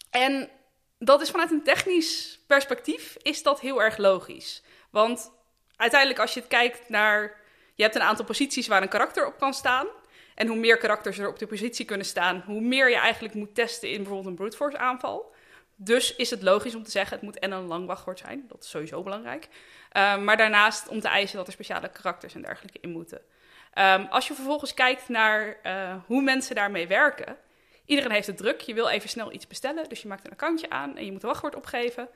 en 0.09 0.49
dat 0.99 1.21
is 1.21 1.29
vanuit 1.29 1.51
een 1.51 1.63
technisch 1.63 2.39
perspectief 2.47 3.15
is 3.21 3.43
dat 3.43 3.59
heel 3.59 3.81
erg 3.81 3.97
logisch. 3.97 4.63
Want 4.91 5.31
uiteindelijk 5.75 6.19
als 6.19 6.33
je 6.33 6.39
het 6.39 6.49
kijkt 6.49 6.89
naar... 6.89 7.43
Je 7.75 7.83
hebt 7.83 7.95
een 7.95 8.01
aantal 8.01 8.25
posities 8.25 8.67
waar 8.67 8.81
een 8.81 8.87
karakter 8.87 9.25
op 9.25 9.39
kan 9.39 9.53
staan. 9.53 9.87
En 10.35 10.47
hoe 10.47 10.57
meer 10.57 10.77
karakters 10.77 11.17
er 11.17 11.27
op 11.27 11.39
de 11.39 11.47
positie 11.47 11.85
kunnen 11.85 12.05
staan... 12.05 12.43
hoe 12.45 12.61
meer 12.61 12.89
je 12.89 12.95
eigenlijk 12.95 13.33
moet 13.33 13.55
testen 13.55 13.89
in 13.89 13.97
bijvoorbeeld 13.97 14.27
een 14.27 14.35
brute 14.35 14.57
force 14.57 14.77
aanval. 14.77 15.33
Dus 15.75 16.15
is 16.15 16.29
het 16.29 16.41
logisch 16.41 16.75
om 16.75 16.83
te 16.83 16.91
zeggen, 16.91 17.13
het 17.15 17.25
moet 17.25 17.39
en 17.39 17.51
een 17.51 17.67
lang 17.67 17.87
wachtwoord 17.87 18.19
zijn. 18.19 18.45
Dat 18.47 18.63
is 18.63 18.69
sowieso 18.69 19.03
belangrijk. 19.03 19.47
Um, 19.97 20.23
maar 20.23 20.37
daarnaast 20.37 20.87
om 20.87 20.99
te 20.99 21.07
eisen 21.07 21.37
dat 21.37 21.47
er 21.47 21.53
speciale 21.53 21.89
karakters 21.89 22.33
en 22.33 22.41
dergelijke 22.41 22.77
in 22.81 22.89
moeten. 22.89 23.21
Um, 23.73 24.05
als 24.09 24.27
je 24.27 24.33
vervolgens 24.33 24.73
kijkt 24.73 25.09
naar 25.09 25.57
uh, 25.63 25.95
hoe 26.05 26.21
mensen 26.21 26.55
daarmee 26.55 26.87
werken. 26.87 27.37
Iedereen 27.85 28.11
heeft 28.11 28.27
het 28.27 28.37
druk. 28.37 28.61
Je 28.61 28.73
wil 28.73 28.87
even 28.87 29.09
snel 29.09 29.31
iets 29.31 29.47
bestellen. 29.47 29.89
Dus 29.89 30.01
je 30.01 30.07
maakt 30.07 30.25
een 30.25 30.31
accountje 30.31 30.69
aan 30.69 30.97
en 30.97 31.05
je 31.05 31.11
moet 31.11 31.23
een 31.23 31.29
wachtwoord 31.29 31.55
opgeven. 31.55 32.09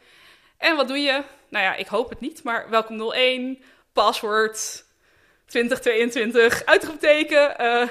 En 0.57 0.75
wat 0.75 0.87
doe 0.87 0.97
je? 0.97 1.23
Nou 1.49 1.63
ja, 1.63 1.75
ik 1.75 1.87
hoop 1.87 2.09
het 2.09 2.19
niet. 2.19 2.43
Maar 2.43 2.69
welkom 2.69 3.11
01, 3.11 3.63
paswoord 3.93 4.85
2022, 5.45 6.65
uitroepteken. 6.65 7.61
Uh. 7.61 7.87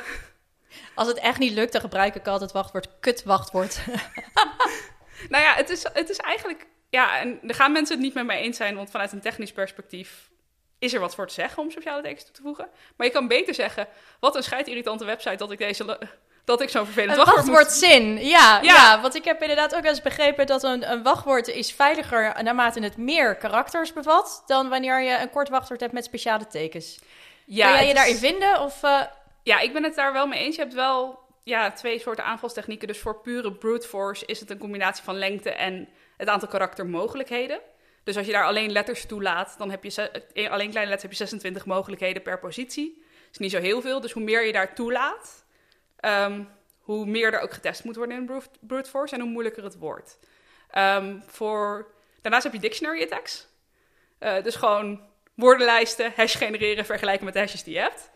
Als 0.94 1.09
het 1.09 1.19
echt 1.19 1.38
niet 1.38 1.53
lukt, 1.53 1.73
dan 1.73 1.81
gebruik 1.81 2.15
ik 2.15 2.26
altijd 2.26 2.41
het 2.41 2.53
wachtwoord 2.53 2.88
kut 3.00 3.23
wachtwoord. 3.23 3.81
nou 5.32 5.44
ja, 5.44 5.55
het 5.55 5.70
is, 5.70 5.82
het 5.93 6.11
is 6.11 6.17
eigenlijk 6.17 6.67
ja, 6.91 7.20
en 7.20 7.41
er 7.47 7.55
gaan 7.55 7.73
mensen 7.73 7.94
het 7.94 8.05
niet 8.05 8.15
met 8.15 8.26
mij 8.26 8.41
eens 8.41 8.56
zijn, 8.56 8.76
want 8.76 8.91
vanuit 8.91 9.12
een 9.12 9.20
technisch 9.20 9.53
perspectief 9.53 10.31
is 10.79 10.94
er 10.94 11.00
wat 11.00 11.15
voor 11.15 11.26
te 11.26 11.35
zeggen 11.35 11.62
om 11.62 11.70
sociale 11.70 12.03
tekens 12.03 12.25
toe 12.25 12.35
te 12.35 12.43
voegen. 12.43 12.69
Maar 12.97 13.06
je 13.06 13.12
kan 13.12 13.29
beter 13.29 13.55
zeggen, 13.55 13.88
wat 14.20 14.37
een 14.37 14.43
scheidirritante 14.43 15.05
website 15.05 15.37
dat 15.37 15.50
ik 15.50 15.59
deze 15.59 15.99
dat 16.44 16.61
ik 16.61 16.69
zo'n 16.69 16.85
vervelend 16.85 17.19
een 17.19 17.25
wachtwoord 17.25 17.47
wachtwoordzin, 17.47 18.12
moet... 18.12 18.23
ja, 18.23 18.61
ja, 18.62 18.75
ja. 18.75 19.00
Want 19.00 19.15
ik 19.15 19.25
heb 19.25 19.41
inderdaad 19.41 19.75
ook 19.75 19.85
eens 19.85 20.03
begrepen 20.03 20.47
dat 20.47 20.62
een, 20.62 20.91
een 20.91 21.03
wachtwoord 21.03 21.49
is 21.49 21.73
veiliger 21.73 22.43
naarmate 22.43 22.81
het 22.81 22.97
meer 22.97 23.37
karakters 23.37 23.93
bevat... 23.93 24.43
dan 24.47 24.69
wanneer 24.69 25.03
je 25.03 25.19
een 25.19 25.31
kort 25.31 25.49
wachtwoord 25.49 25.81
hebt 25.81 25.93
met 25.93 26.05
speciale 26.05 26.47
tekens. 26.47 26.99
Ja, 27.44 27.67
Kun 27.67 27.75
jij 27.75 27.82
je 27.82 27.88
is... 27.88 27.94
daarin 27.94 28.17
vinden? 28.17 28.61
Of, 28.61 28.82
uh... 28.82 29.00
Ja, 29.43 29.59
ik 29.59 29.73
ben 29.73 29.82
het 29.82 29.94
daar 29.94 30.12
wel 30.12 30.26
mee 30.26 30.41
eens. 30.41 30.56
Je 30.56 30.62
hebt 30.62 30.75
wel 30.75 31.19
ja, 31.49 31.73
twee 31.73 31.99
soorten 31.99 32.25
aanvalstechnieken. 32.25 32.89
Dus 32.89 32.99
voor 32.99 33.21
pure 33.21 33.53
brute 33.53 33.89
force 33.89 34.27
is 34.27 34.41
het 34.41 34.50
een 34.50 34.59
combinatie 34.59 35.05
van 35.05 35.19
lengte 35.19 35.50
en 35.50 35.89
het 36.17 36.29
aantal 36.29 36.49
karaktermogelijkheden. 36.49 37.61
Dus 38.05 38.17
als 38.17 38.27
je 38.27 38.32
daar 38.32 38.44
alleen 38.44 38.72
letters 38.72 39.06
toelaat, 39.06 39.55
dan 39.58 39.70
heb 39.70 39.84
je 39.84 40.11
eh, 40.11 40.51
alleen 40.51 40.70
kleine 40.70 40.91
letters 40.91 41.03
heb 41.03 41.11
je 41.11 41.17
26 41.17 41.67
mogelijkheden 41.67 42.22
per 42.22 42.39
positie. 42.39 42.94
Dat 42.96 43.31
is 43.32 43.39
niet 43.39 43.51
zo 43.51 43.61
heel 43.61 43.81
veel. 43.81 44.01
Dus 44.01 44.13
hoe 44.13 44.22
meer 44.22 44.46
je 44.46 44.53
daar 44.53 44.75
toelaat, 44.75 45.44
um, 46.01 46.49
hoe 46.79 47.06
meer 47.06 47.32
er 47.32 47.41
ook 47.41 47.53
getest 47.53 47.84
moet 47.84 47.96
worden 47.96 48.17
in 48.17 48.43
brute 48.61 48.91
force 48.91 49.15
en 49.15 49.20
hoe 49.20 49.31
moeilijker 49.31 49.65
het 49.65 49.79
wordt. 49.79 50.19
Um, 50.77 51.22
voor... 51.27 51.91
Daarnaast 52.20 52.44
heb 52.44 52.53
je 52.53 52.61
dictionary 52.61 53.03
attacks. 53.03 53.46
Uh, 54.20 54.43
dus 54.43 54.55
gewoon 54.55 55.01
woordenlijsten, 55.34 56.13
hash 56.17 56.37
genereren, 56.37 56.84
vergelijken 56.84 57.25
met 57.25 57.34
de 57.34 57.41
hashes 57.41 57.63
die 57.63 57.75
je 57.75 57.81
hebt. 57.81 58.11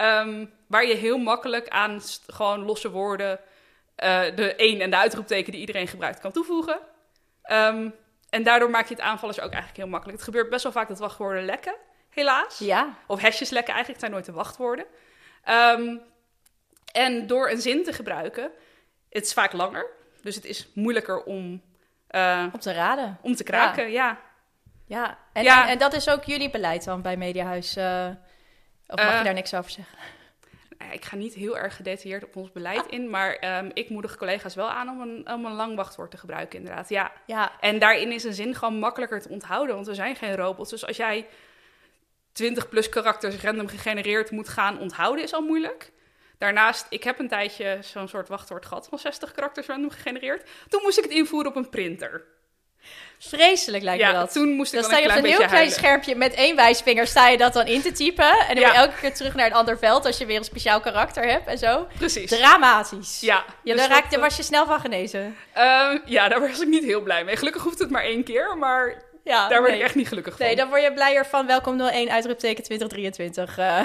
Um, 0.00 0.52
waar 0.66 0.86
je 0.86 0.94
heel 0.94 1.18
makkelijk 1.18 1.68
aan 1.68 2.00
gewoon 2.26 2.64
losse 2.64 2.90
woorden 2.90 3.30
uh, 3.30 4.20
de 4.34 4.54
een 4.56 4.80
en 4.80 4.90
de 4.90 4.96
uitroepteken 4.96 5.52
die 5.52 5.60
iedereen 5.60 5.88
gebruikt 5.88 6.20
kan 6.20 6.32
toevoegen. 6.32 6.80
Um, 7.52 7.94
en 8.30 8.42
daardoor 8.42 8.70
maak 8.70 8.86
je 8.86 8.94
het 8.94 9.02
aanvallers 9.02 9.40
ook 9.40 9.50
eigenlijk 9.50 9.76
heel 9.76 9.88
makkelijk. 9.88 10.18
Het 10.18 10.26
gebeurt 10.26 10.50
best 10.50 10.62
wel 10.62 10.72
vaak 10.72 10.88
dat 10.88 10.98
wachtwoorden 10.98 11.44
lekken, 11.44 11.74
helaas. 12.10 12.58
Ja. 12.58 12.94
Of 13.06 13.20
hashjes 13.20 13.50
lekken 13.50 13.74
eigenlijk, 13.74 14.02
het 14.02 14.10
zijn 14.10 14.10
nooit 14.10 14.24
de 14.24 14.32
wachtwoorden. 14.32 14.84
Um, 15.48 16.00
en 16.92 17.26
door 17.26 17.50
een 17.50 17.60
zin 17.60 17.84
te 17.84 17.92
gebruiken, 17.92 18.50
het 19.10 19.24
is 19.24 19.32
vaak 19.32 19.52
langer. 19.52 19.86
Dus 20.22 20.34
het 20.34 20.44
is 20.44 20.68
moeilijker 20.74 21.22
om... 21.22 21.62
Uh, 22.10 22.46
om 22.52 22.60
te 22.60 22.72
raden. 22.72 23.18
Om 23.22 23.34
te 23.34 23.44
kraken, 23.44 23.90
ja. 23.90 24.18
Ja, 24.86 24.96
ja. 24.96 25.18
En, 25.32 25.42
ja. 25.42 25.62
En, 25.62 25.68
en, 25.68 25.78
dat 25.78 25.92
is 25.92 26.08
ook 26.08 26.24
jullie 26.24 26.50
beleid 26.50 26.84
dan 26.84 27.02
bij 27.02 27.16
Mediahuis? 27.16 27.76
Uh, 27.76 28.08
of 28.90 29.04
mag 29.04 29.12
uh, 29.12 29.18
je 29.18 29.24
daar 29.24 29.34
niks 29.34 29.54
over 29.54 29.70
zeggen? 29.70 29.98
ik 30.92 31.04
ga 31.04 31.16
niet 31.16 31.34
heel 31.34 31.58
erg 31.58 31.76
gedetailleerd 31.76 32.24
op 32.24 32.36
ons 32.36 32.52
beleid 32.52 32.84
ah. 32.84 32.92
in, 32.92 33.10
maar 33.10 33.58
um, 33.58 33.70
ik 33.74 33.88
moedig 33.88 34.16
collega's 34.16 34.54
wel 34.54 34.70
aan 34.70 34.88
om 34.88 35.00
een, 35.00 35.32
om 35.32 35.44
een 35.44 35.52
lang 35.52 35.76
wachtwoord 35.76 36.10
te 36.10 36.16
gebruiken, 36.16 36.58
inderdaad. 36.58 36.88
Ja. 36.88 37.12
ja. 37.26 37.52
En 37.60 37.78
daarin 37.78 38.12
is 38.12 38.24
een 38.24 38.34
zin 38.34 38.54
gewoon 38.54 38.78
makkelijker 38.78 39.20
te 39.20 39.28
onthouden, 39.28 39.74
want 39.74 39.86
we 39.86 39.94
zijn 39.94 40.16
geen 40.16 40.36
robots. 40.36 40.70
Dus 40.70 40.86
als 40.86 40.96
jij 40.96 41.26
20 42.32 42.68
plus 42.68 42.88
karakters 42.88 43.42
random 43.42 43.68
gegenereerd 43.68 44.30
moet 44.30 44.48
gaan 44.48 44.78
onthouden, 44.78 45.24
is 45.24 45.32
al 45.32 45.42
moeilijk. 45.42 45.92
Daarnaast, 46.38 46.86
ik 46.88 47.04
heb 47.04 47.18
een 47.18 47.28
tijdje 47.28 47.78
zo'n 47.80 48.08
soort 48.08 48.28
wachtwoord 48.28 48.66
gehad 48.66 48.88
van 48.88 48.98
60 48.98 49.32
karakters 49.32 49.66
random 49.66 49.90
gegenereerd. 49.90 50.50
Toen 50.68 50.82
moest 50.82 50.98
ik 50.98 51.04
het 51.04 51.12
invoeren 51.12 51.50
op 51.50 51.56
een 51.56 51.68
printer. 51.68 52.26
Vreselijk 53.22 53.82
lijkt 53.84 54.02
me 54.02 54.08
Ja, 54.08 54.18
dat. 54.18 54.32
toen 54.32 54.48
moest 54.48 54.72
ik 54.72 54.80
Dan 54.80 54.88
sta 54.90 54.96
een 54.98 55.02
je 55.02 55.08
op 55.10 55.16
een 55.16 55.24
heel 55.24 55.36
klein 55.36 55.50
huilen. 55.50 55.72
schermpje 55.72 56.14
met 56.14 56.34
één 56.34 56.56
wijsvinger 56.56 57.06
sta 57.06 57.28
je 57.28 57.36
dat 57.36 57.52
dan 57.52 57.66
in 57.66 57.82
te 57.82 57.92
typen. 57.92 58.30
En 58.38 58.54
dan 58.54 58.64
Ja. 58.64 58.70
weer 58.70 58.80
elke 58.80 58.94
keer 59.00 59.14
terug 59.14 59.34
naar 59.34 59.46
een 59.46 59.52
ander 59.52 59.78
veld 59.78 60.06
als 60.06 60.18
je 60.18 60.26
weer 60.26 60.36
een 60.36 60.44
speciaal 60.44 60.80
karakter 60.80 61.24
hebt 61.28 61.46
en 61.46 61.58
zo. 61.58 61.86
Precies. 61.98 62.30
Dramatisch. 62.30 63.20
Ja, 63.20 63.34
Ja, 63.34 63.44
dus 63.62 63.76
daar, 63.76 63.88
dat, 63.88 63.98
raak, 63.98 64.10
daar 64.10 64.20
was 64.20 64.36
je 64.36 64.42
snel 64.42 64.66
van 64.66 64.80
genezen. 64.80 65.36
eh, 65.52 65.90
ja, 66.04 66.28
daar 66.28 66.40
was 66.40 66.60
ik 66.60 66.68
niet 66.68 66.84
heel 66.84 67.00
blij 67.00 67.24
mee. 67.24 67.36
Gelukkig 67.36 67.62
hoeft 67.62 67.78
het 67.78 67.90
maar 67.90 68.02
één 68.04 68.24
keer, 68.24 68.56
maar 68.58 69.02
Ja, 69.24 69.48
daar 69.48 69.58
word 69.58 69.70
nee. 69.70 69.80
ik 69.80 69.84
echt 69.86 69.94
niet 69.94 70.08
gelukkig 70.08 70.36
van. 70.36 70.46
Nee, 70.46 70.56
dan 70.56 70.68
word 70.68 70.82
je 70.82 70.92
blijer 70.92 71.26
van 71.26 71.46
welkom 71.46 71.80
01 71.80 72.10
uitroepteken 72.10 72.64
2023. 72.64 73.58
eh. 73.58 73.80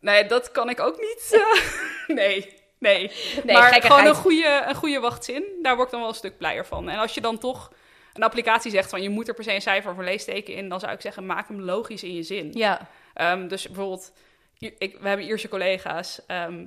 Nee, 0.00 0.26
dat 0.26 0.50
kan 0.52 0.68
ik 0.68 0.80
ook 0.80 0.96
niet. 1.00 1.40
nee, 2.06 2.54
nee. 2.78 3.12
Nee, 3.44 3.56
maar 3.56 3.82
gewoon 3.82 4.06
een 4.06 4.14
goede, 4.14 4.62
een 4.66 4.74
goede 4.74 5.00
wachtzin, 5.00 5.44
daar 5.62 5.74
word 5.74 5.86
ik 5.86 5.90
dan 5.92 6.00
wel 6.00 6.08
een 6.10 6.14
stuk 6.16 6.38
blijer 6.38 6.66
van. 6.66 6.88
En 6.88 6.98
als 6.98 7.14
je 7.14 7.20
dan 7.20 7.38
toch 7.38 7.70
een 8.16 8.22
applicatie 8.22 8.70
zegt 8.70 8.90
van 8.90 9.02
je 9.02 9.08
moet 9.10 9.28
er 9.28 9.34
per 9.34 9.44
se 9.44 9.54
een 9.54 9.60
cijfer 9.62 9.90
of 9.90 9.98
een 9.98 10.04
leesteken 10.04 10.54
in, 10.54 10.68
dan 10.68 10.80
zou 10.80 10.92
ik 10.92 11.00
zeggen 11.00 11.26
maak 11.26 11.48
hem 11.48 11.60
logisch 11.60 12.02
in 12.02 12.14
je 12.14 12.22
zin. 12.22 12.50
Ja, 12.52 12.88
Ehm, 13.14 13.48
dus 13.48 13.66
bijvoorbeeld, 13.66 14.12
ik, 14.58 14.96
we 15.00 15.08
hebben 15.08 15.26
Ierse 15.26 15.48
collega's. 15.48 16.20
ehm, 16.26 16.64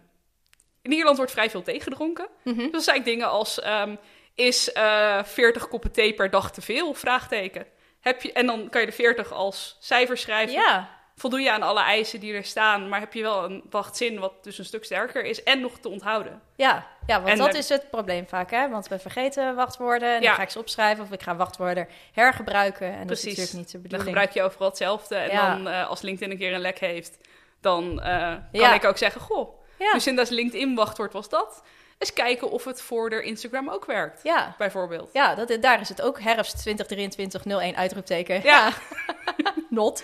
in 0.81 0.91
Ierland 0.91 1.17
wordt 1.17 1.31
vrij 1.31 1.49
veel 1.49 1.61
thee 1.61 1.79
gedronken. 1.81 2.27
Mhm. 2.43 2.57
Dus 2.57 2.71
dan 2.71 2.81
zijn 2.81 3.03
dingen 3.03 3.29
als, 3.29 3.59
ehm, 3.59 3.95
is 4.35 4.71
eh 4.71 5.23
40 5.23 5.67
koppen 5.67 5.91
thee 5.91 6.13
per 6.13 6.29
dag 6.29 6.51
te 6.51 6.61
veel? 6.61 6.93
Vraagteken. 6.93 7.65
Heb 7.99 8.21
je, 8.21 8.31
en 8.33 8.45
dan 8.45 8.69
kan 8.69 8.81
je 8.81 8.87
de 8.87 8.93
40 8.93 9.31
als 9.31 9.77
cijfer 9.79 10.17
schrijven. 10.17 10.53
ja. 10.53 10.97
Voldoe 11.19 11.39
je 11.39 11.51
aan 11.51 11.61
alle 11.61 11.81
eisen 11.81 12.19
die 12.19 12.33
er 12.33 12.43
staan, 12.45 12.89
maar 12.89 12.99
heb 12.99 13.13
je 13.13 13.21
wel 13.21 13.43
een 13.43 13.63
wachtzin 13.69 14.19
wat 14.19 14.43
dus 14.43 14.57
een 14.57 14.65
stuk 14.65 14.83
sterker 14.85 15.23
is 15.25 15.43
en 15.43 15.59
nog 15.61 15.77
te 15.79 15.89
onthouden. 15.89 16.41
Ja, 16.55 16.87
ja 17.07 17.21
want 17.21 17.31
En 17.33 17.37
dat 17.37 17.53
is 17.55 17.69
het 17.69 17.89
probleem 17.89 18.27
vaak, 18.27 18.51
hè? 18.51 18.69
Want 18.69 18.87
we 18.87 18.99
vergeten 18.99 19.55
wachtwoorden 19.55 20.15
en 20.15 20.21
Ja. 20.21 20.27
dan 20.27 20.35
ga 20.35 20.41
ik 20.41 20.49
ze 20.49 20.59
opschrijven 20.59 21.03
of 21.03 21.11
ik 21.11 21.21
ga 21.21 21.35
wachtwoorden 21.35 21.87
hergebruiken. 22.11 22.87
En 22.93 23.07
dat 23.07 23.17
is 23.17 23.21
Precies. 23.23 23.37
natuurlijk 23.37 23.53
niet 23.57 23.65
de 23.65 23.71
Dan 23.71 23.81
bedoeling. 23.81 24.07
gebruik 24.09 24.31
je 24.33 24.41
overal 24.43 24.67
hetzelfde. 24.67 25.15
En 25.15 25.31
Ja. 25.31 25.53
dan 25.55 25.67
eh, 25.67 25.87
als 25.89 26.01
LinkedIn 26.01 26.31
een 26.31 26.37
keer 26.37 26.53
een 26.53 26.59
lek 26.61 26.79
heeft, 26.79 27.17
dan 27.61 28.01
eh, 28.01 28.17
kan 28.19 28.43
Ja. 28.51 28.73
ik 28.73 28.85
ook 28.85 28.97
zeggen, 28.97 29.21
goh, 29.21 29.61
dus 29.93 30.07
in 30.07 30.15
dat 30.15 30.29
LinkedIn 30.29 30.75
wachtwoord 30.75 31.13
was 31.13 31.29
dat. 31.29 31.63
Eens 31.99 32.13
kijken 32.13 32.51
of 32.51 32.65
het 32.65 32.81
voor 32.81 33.09
de 33.09 33.21
Instagram 33.21 33.69
ook 33.69 33.85
werkt, 33.85 34.23
Ja, 34.23 34.55
bijvoorbeeld. 34.57 35.09
ja 35.13 35.35
dat, 35.35 35.57
daar 35.61 35.81
is 35.81 35.89
het 35.89 36.01
ook 36.01 36.19
herfst 36.19 36.57
2023 36.57 37.45
01 37.45 37.75
uitroepteken. 37.75 38.43
Ja. 38.43 38.71
Not. 39.69 40.03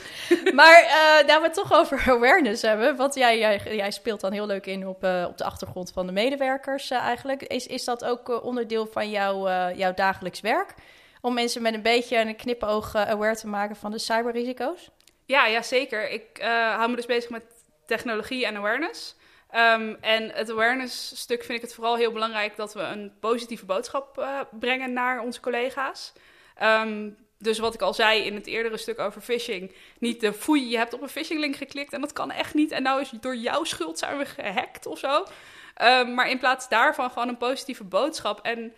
Maar 0.53 0.81
eh 0.81 1.27
nou 1.27 1.39
we 1.41 1.45
het 1.45 1.53
toch 1.53 1.73
over 1.73 2.03
awareness 2.07 2.61
hebben, 2.61 2.95
want 2.95 3.15
jij, 3.15 3.37
jij, 3.37 3.75
jij 3.75 3.91
speelt 3.91 4.21
dan 4.21 4.31
heel 4.31 4.45
leuk 4.45 4.65
in 4.65 4.87
op, 4.87 5.03
eh, 5.03 5.25
op 5.27 5.37
de 5.37 5.43
achtergrond 5.43 5.91
van 5.91 6.05
de 6.05 6.11
medewerkers 6.11 6.91
eh, 6.91 6.97
eigenlijk. 6.97 7.43
Is, 7.43 7.67
is 7.67 7.83
dat 7.83 8.05
ook 8.05 8.43
onderdeel 8.43 8.87
van 8.87 9.09
jouw, 9.09 9.71
jouw 9.75 9.93
dagelijks 9.93 10.41
werk? 10.41 10.73
Om 11.21 11.33
mensen 11.33 11.61
met 11.61 11.73
een 11.73 11.81
beetje 11.81 12.17
een 12.17 12.35
knipoog 12.35 12.95
aware 12.95 13.35
te 13.35 13.47
maken 13.47 13.75
van 13.75 13.91
de 13.91 13.99
cyberrisico's? 13.99 14.89
Ja, 15.25 15.45
ja, 15.45 15.61
zeker. 15.61 16.09
Ik 16.09 16.37
hou 16.77 16.89
me 16.89 16.95
dus 16.95 17.05
bezig 17.05 17.29
met 17.29 17.43
technologie 17.85 18.45
en 18.45 18.55
awareness. 18.55 19.15
Ehm, 19.55 19.95
en 20.01 20.29
het 20.29 20.51
awareness 20.51 21.19
stuk 21.19 21.43
vind 21.43 21.57
ik 21.57 21.61
het 21.61 21.73
vooral 21.73 21.95
heel 21.95 22.11
belangrijk 22.11 22.55
dat 22.55 22.73
we 22.73 22.79
een 22.79 23.11
positieve 23.19 23.65
boodschap 23.65 24.17
eh, 24.17 24.39
brengen 24.59 24.93
naar 24.93 25.21
onze 25.21 25.39
collega's. 25.39 26.13
Ehm, 26.55 27.09
dus 27.37 27.59
wat 27.59 27.73
ik 27.73 27.81
al 27.81 27.93
zei 27.93 28.23
in 28.23 28.35
het 28.35 28.47
eerdere 28.47 28.77
stuk 28.77 28.99
over 28.99 29.21
phishing. 29.21 29.75
Niet 29.99 30.21
de 30.21 30.33
foei, 30.33 30.69
je 30.69 30.77
hebt 30.77 30.93
op 30.93 31.01
een 31.01 31.09
phishing 31.09 31.39
link 31.39 31.55
geklikt 31.55 31.93
en 31.93 32.01
dat 32.01 32.13
kan 32.13 32.31
echt 32.31 32.53
niet. 32.53 32.71
En 32.71 32.83
nou 32.83 33.01
is 33.01 33.09
door 33.09 33.35
jouw 33.35 33.63
schuld 33.63 33.99
zijn 33.99 34.17
we 34.17 34.25
gehackt 34.25 34.85
of 34.85 34.99
zo. 34.99 35.25
Ehm, 35.75 36.13
maar 36.13 36.29
in 36.29 36.39
plaats 36.39 36.69
daarvan 36.69 37.11
gewoon 37.11 37.27
een 37.27 37.37
positieve 37.37 37.83
boodschap. 37.83 38.39
En 38.41 38.73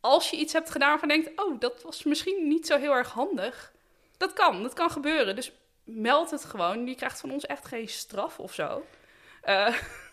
als 0.00 0.30
je 0.30 0.36
iets 0.36 0.52
hebt 0.52 0.70
gedaan 0.70 0.88
waarvan 0.88 1.08
je 1.08 1.22
denkt, 1.22 1.42
oh, 1.42 1.60
dat 1.60 1.82
was 1.82 2.04
misschien 2.04 2.48
niet 2.48 2.66
zo 2.66 2.78
heel 2.78 2.92
erg 2.92 3.10
handig. 3.10 3.72
Dat 4.16 4.32
kan, 4.32 4.62
dat 4.62 4.72
kan 4.72 4.90
gebeuren. 4.90 5.36
Dus 5.36 5.52
meld 5.84 6.30
het 6.30 6.44
gewoon. 6.44 6.86
Je 6.86 6.94
krijgt 6.94 7.20
van 7.20 7.30
ons 7.30 7.46
echt 7.46 7.66
geen 7.66 7.88
straf 7.88 8.38
of 8.38 8.54
zo. 8.54 8.84
Eh, 9.44 9.74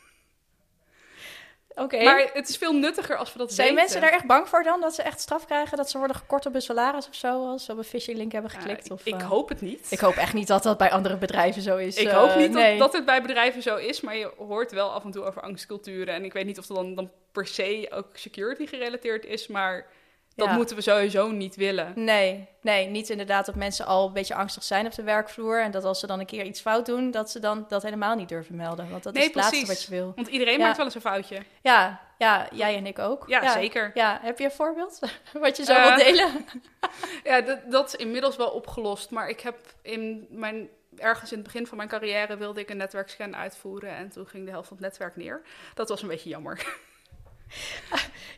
Oké. 1.75 2.03
Maar 2.03 2.29
het 2.33 2.49
is 2.49 2.57
veel 2.57 2.73
nuttiger 2.73 3.17
als 3.17 3.33
we 3.33 3.37
dat 3.37 3.53
Zijn 3.53 3.67
weten. 3.67 3.81
mensen 3.81 4.01
daar 4.01 4.11
echt 4.11 4.25
bang 4.25 4.47
voor 4.47 4.63
dan? 4.63 4.81
Dat 4.81 4.95
ze 4.95 5.01
echt 5.01 5.19
straf 5.19 5.45
krijgen? 5.45 5.77
Dat 5.77 5.89
ze 5.89 5.97
worden 5.97 6.15
gekort 6.15 6.45
op 6.45 6.51
hun 6.51 6.61
salaris 6.61 7.07
of 7.07 7.15
zo? 7.15 7.47
Als 7.47 7.65
ze 7.65 7.71
op 7.71 7.77
een 7.77 7.83
phishing 7.83 8.17
link 8.17 8.31
hebben 8.31 8.51
geklikt? 8.51 8.85
ik, 8.85 8.91
of, 8.91 9.05
ik 9.05 9.13
eh, 9.13 9.29
hoop 9.29 9.49
het 9.49 9.61
niet. 9.61 9.87
ik 9.89 9.99
hoop 9.99 10.15
echt 10.15 10.33
niet 10.33 10.47
dat 10.47 10.63
dat 10.63 10.77
bij 10.77 10.91
andere 10.91 11.17
bedrijven 11.17 11.61
zo 11.61 11.77
is. 11.77 11.97
Ik 11.97 12.07
eh, 12.07 12.17
hoop 12.17 12.35
niet 12.35 12.51
nee. 12.51 12.77
dat, 12.77 12.79
dat 12.79 12.93
het 12.93 13.05
bij 13.05 13.21
bedrijven 13.21 13.61
zo 13.61 13.75
is, 13.75 14.01
maar 14.01 14.17
je 14.17 14.31
hoort 14.37 14.71
wel 14.71 14.91
af 14.91 15.03
en 15.03 15.11
toe 15.11 15.23
over 15.23 15.41
angstculturen. 15.41 16.13
En 16.13 16.23
ik 16.23 16.33
weet 16.33 16.45
niet 16.45 16.59
of 16.59 16.65
dat 16.65 16.77
dan, 16.77 16.95
dan 16.95 17.11
per 17.31 17.47
se 17.47 17.87
ook 17.93 18.07
security 18.13 18.65
gerelateerd 18.65 19.25
is, 19.25 19.47
maar 19.47 19.87
dat 20.35 20.47
Ja. 20.47 20.55
moeten 20.55 20.75
we 20.75 20.81
sowieso 20.81 21.31
niet 21.31 21.55
willen. 21.55 21.91
Nee, 21.95 22.47
nee, 22.61 22.87
niet 22.87 23.09
inderdaad 23.09 23.45
dat 23.45 23.55
mensen 23.55 23.85
al 23.85 24.07
een 24.07 24.13
beetje 24.13 24.35
angstig 24.35 24.63
zijn 24.63 24.85
op 24.85 24.95
de 24.95 25.03
werkvloer. 25.03 25.61
En 25.63 25.71
dat 25.71 25.83
als 25.83 25.99
ze 25.99 26.07
dan 26.07 26.19
een 26.19 26.25
keer 26.25 26.43
iets 26.45 26.61
fout 26.61 26.85
doen, 26.85 27.11
dat 27.11 27.31
ze 27.31 27.39
dan 27.39 27.65
dat 27.67 27.83
helemaal 27.83 28.15
niet 28.15 28.29
durven 28.29 28.55
melden. 28.55 28.89
Want 28.89 29.03
dat 29.03 29.13
Nee, 29.13 29.21
is 29.21 29.27
het 29.27 29.37
laatste 29.37 29.65
wat 29.65 29.83
je 29.83 29.89
wil. 29.91 30.11
Want 30.15 30.27
iedereen 30.27 30.57
Ja. 30.59 30.65
maakt 30.65 30.77
wel 30.77 30.85
eens 30.85 30.95
een 30.95 31.01
foutje. 31.01 31.37
Ja, 31.61 32.01
ja, 32.17 32.47
jij 32.51 32.75
en 32.75 32.85
ik 32.85 32.99
ook. 32.99 33.23
Ja, 33.27 33.51
zeker. 33.51 33.91
Ja, 33.93 34.19
heb 34.21 34.37
je 34.39 34.43
een 34.45 34.51
voorbeeld 34.51 34.99
wat 35.33 35.57
je 35.57 35.63
zo 35.63 35.73
Eh, 35.73 35.83
wilt 35.87 35.99
delen? 35.99 36.45
Ja, 37.23 37.41
dat, 37.41 37.59
dat 37.71 37.87
is 37.87 37.95
inmiddels 37.95 38.35
wel 38.35 38.49
opgelost. 38.49 39.09
Maar 39.09 39.29
ik 39.29 39.39
heb 39.39 39.55
in 39.81 40.27
mijn, 40.29 40.69
ergens 40.97 41.31
in 41.31 41.37
het 41.37 41.45
begin 41.47 41.67
van 41.67 41.77
mijn 41.77 41.89
carrière 41.89 42.37
wilde 42.37 42.59
ik 42.59 42.69
een 42.69 42.77
netwerkscan 42.77 43.35
uitvoeren. 43.35 43.95
En 43.95 44.09
toen 44.09 44.27
ging 44.27 44.45
de 44.45 44.51
helft 44.51 44.67
van 44.67 44.77
het 44.77 44.85
netwerk 44.85 45.15
neer. 45.15 45.41
Dat 45.73 45.89
was 45.89 46.01
een 46.01 46.07
beetje 46.07 46.29
jammer. 46.29 46.65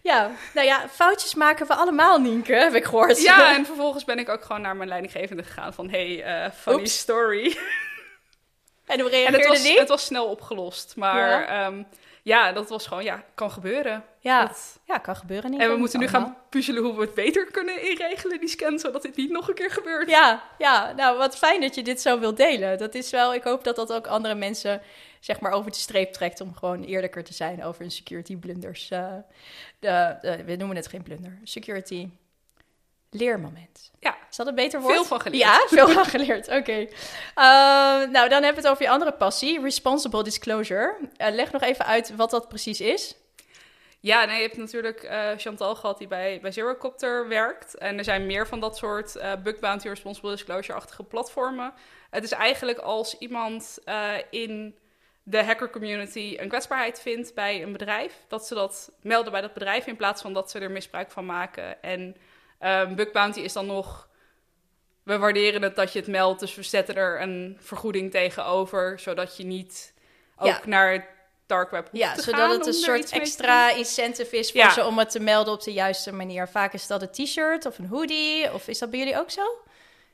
Ja, 0.02 0.32
nou 0.54 0.68
ja, 0.68 0.90
foutjes 0.90 1.36
maken 1.36 1.68
we 1.68 1.74
allemaal, 1.76 2.20
Nienke, 2.20 2.54
heb 2.54 2.74
ik 2.74 2.84
gehoord. 2.86 3.22
Ja, 3.22 3.56
en 3.56 3.66
vervolgens 3.66 4.04
ben 4.06 4.20
ik 4.20 4.30
ook 4.30 4.44
gewoon 4.44 4.62
naar 4.62 4.76
mijn 4.76 4.90
leidinggevende 4.90 5.44
gegaan 5.44 5.74
van... 5.74 5.90
Hey, 5.90 6.24
eh, 6.24 6.52
funny 6.52 6.86
story. 6.86 7.58
en 8.86 9.00
hoe 9.00 9.10
En 9.10 9.14
het 9.14 9.14
reageerde 9.14 9.48
was, 9.48 9.62
die? 9.62 9.80
het 9.80 9.90
was 9.90 10.06
snel 10.06 10.26
opgelost. 10.26 10.94
Maar 10.96 11.18
Ja. 11.30 11.62
ja, 11.68 11.74
ja 12.24 12.52
dat 12.52 12.70
was 12.70 12.88
gewoon... 12.88 13.04
Ja, 13.04 13.24
kan 13.36 13.52
gebeuren. 13.52 14.04
Ja, 14.20 14.46
Dat- 14.46 14.80
ja, 14.86 14.98
kan 14.98 15.16
gebeuren. 15.16 15.50
Nienke. 15.50 15.66
en 15.66 15.72
we 15.72 15.78
moeten 15.78 16.00
nu 16.00 16.08
Allemaal. 16.08 16.26
gaan 16.30 16.38
puzzelen 16.50 16.84
hoe 16.84 16.96
we 16.96 17.02
het 17.02 17.14
beter 17.14 17.46
kunnen 17.52 17.90
inregelen, 17.90 18.40
die 18.40 18.50
scan. 18.50 18.80
Zodat 18.80 19.02
dit 19.02 19.16
niet 19.16 19.32
nog 19.32 19.48
een 19.48 19.54
keer 19.56 19.72
gebeurt. 19.72 20.10
Ja, 20.10 20.44
ja, 20.58 20.92
nou 20.96 21.18
wat 21.18 21.38
fijn 21.38 21.62
dat 21.62 21.76
je 21.76 21.84
dit 21.84 22.02
zo 22.02 22.20
wilt 22.20 22.38
delen. 22.38 22.78
Dat 22.78 22.96
is 22.96 23.10
wel, 23.10 23.34
ik 23.34 23.44
hoop 23.44 23.64
dat 23.64 23.76
dat 23.76 23.94
ook 23.94 24.08
andere 24.08 24.36
mensen 24.36 24.82
zeg 25.24 25.40
maar 25.40 25.52
over 25.52 25.72
de 25.72 25.78
streep 25.78 26.14
trekt 26.14 26.42
om 26.42 26.56
gewoon 26.56 26.84
eerlijker 26.84 27.24
te 27.24 27.34
zijn 27.34 27.64
over 27.64 27.82
hun 27.82 27.92
security 27.92 28.38
blunders. 28.38 28.90
Eh, 28.92 29.14
de, 29.80 30.18
de- 30.22 30.44
we 30.44 30.56
noemen 30.56 30.76
het 30.76 30.88
geen 30.88 31.04
blunder, 31.04 31.40
security 31.44 32.10
leermoment. 33.10 33.92
Ja. 34.00 34.18
Is 34.30 34.36
dat 34.36 34.48
een 34.48 34.56
beter 34.56 34.82
woord? 34.82 34.94
Veel 34.94 35.06
van 35.06 35.22
geleerd. 35.22 35.42
Ja, 35.44 35.66
veel 35.68 35.90
van 35.90 36.06
geleerd. 36.06 36.48
Oké. 36.48 36.72
Eh, 36.72 36.88
nou, 37.36 38.12
dan 38.12 38.44
hebben 38.44 38.54
we 38.54 38.62
het 38.62 38.68
over 38.68 38.84
je 38.84 38.90
andere 38.90 39.14
passie, 39.14 39.62
responsible 39.62 40.24
disclosure. 40.24 40.96
Eh, 41.18 41.34
leg 41.34 41.52
nog 41.52 41.62
even 41.62 41.86
uit 41.86 42.16
wat 42.16 42.30
dat 42.30 42.48
precies 42.48 42.82
is. 42.82 43.16
Ja, 44.00 44.26
nee, 44.26 44.36
je 44.36 44.42
hebt 44.42 44.58
natuurlijk 44.58 45.10
Chantal 45.38 45.76
gehad 45.76 45.98
die 45.98 46.08
bij, 46.08 46.40
bij 46.42 46.52
Zerocopter 46.52 47.28
werkt. 47.28 47.78
En 47.78 47.98
er 47.98 48.04
zijn 48.04 48.26
meer 48.26 48.48
van 48.48 48.60
dat 48.60 48.78
soort 48.78 49.18
bug 49.44 49.60
bounty 49.60 49.88
responsible 49.88 50.32
disclosure-achtige 50.32 51.04
platformen. 51.04 51.74
Het 52.10 52.24
is 52.24 52.32
eigenlijk 52.32 52.78
als 52.78 53.18
iemand 53.18 53.78
in 54.30 54.76
de 55.24 55.44
hacker 55.44 55.70
community 55.70 56.38
een 56.40 56.48
kwetsbaarheid 56.50 57.02
vindt 57.02 57.34
bij 57.34 57.62
een 57.64 57.72
bedrijf, 57.72 58.14
dat 58.28 58.48
ze 58.48 58.54
dat 58.54 58.92
melden 59.02 59.32
bij 59.32 59.42
dat 59.42 59.54
bedrijf 59.54 59.88
in 59.88 59.96
plaats 59.96 60.22
van 60.22 60.34
dat 60.34 60.52
ze 60.52 60.60
er 60.60 60.72
misbruik 60.72 61.12
van 61.12 61.26
maken. 61.26 61.82
En 61.84 62.16
ehm 62.60 62.96
bug 62.96 63.12
bounty 63.12 63.40
is 63.40 63.54
dan 63.54 63.66
nog, 63.66 64.08
we 65.04 65.18
waarderen 65.18 65.62
het 65.62 65.76
dat 65.76 65.94
je 65.94 66.00
het 66.00 66.08
meldt, 66.08 66.40
dus 66.40 66.56
we 66.56 66.64
zetten 66.64 66.96
er 66.96 67.22
een 67.22 67.58
vergoeding 67.60 68.12
tegenover, 68.12 69.00
zodat 69.00 69.38
je 69.38 69.44
niet 69.46 69.94
ook 70.38 70.48
Ja. 70.48 70.62
naar 70.66 70.92
het 70.92 71.06
dark 71.46 71.72
web 71.72 71.90
Ja, 71.92 72.22
zodat 72.22 72.52
het 72.52 72.68
een 72.68 72.74
soort 72.74 73.12
extra 73.12 73.72
incentive 73.72 74.38
is 74.38 74.52
voor 74.52 74.60
Ja. 74.62 74.70
ze 74.72 74.86
om 74.86 74.98
het 74.98 75.10
te 75.12 75.20
melden 75.20 75.54
op 75.54 75.64
de 75.64 75.74
juiste 75.74 76.14
manier. 76.14 76.48
Vaak 76.48 76.74
is 76.74 76.88
dat 76.88 77.02
een 77.02 77.12
t-shirt 77.12 77.66
of 77.66 77.78
een 77.78 77.88
hoodie. 77.88 78.54
Of 78.54 78.68
is 78.68 78.80
dat 78.80 78.90
bij 78.90 79.00
jullie 79.00 79.18
ook 79.18 79.32
zo? 79.32 79.42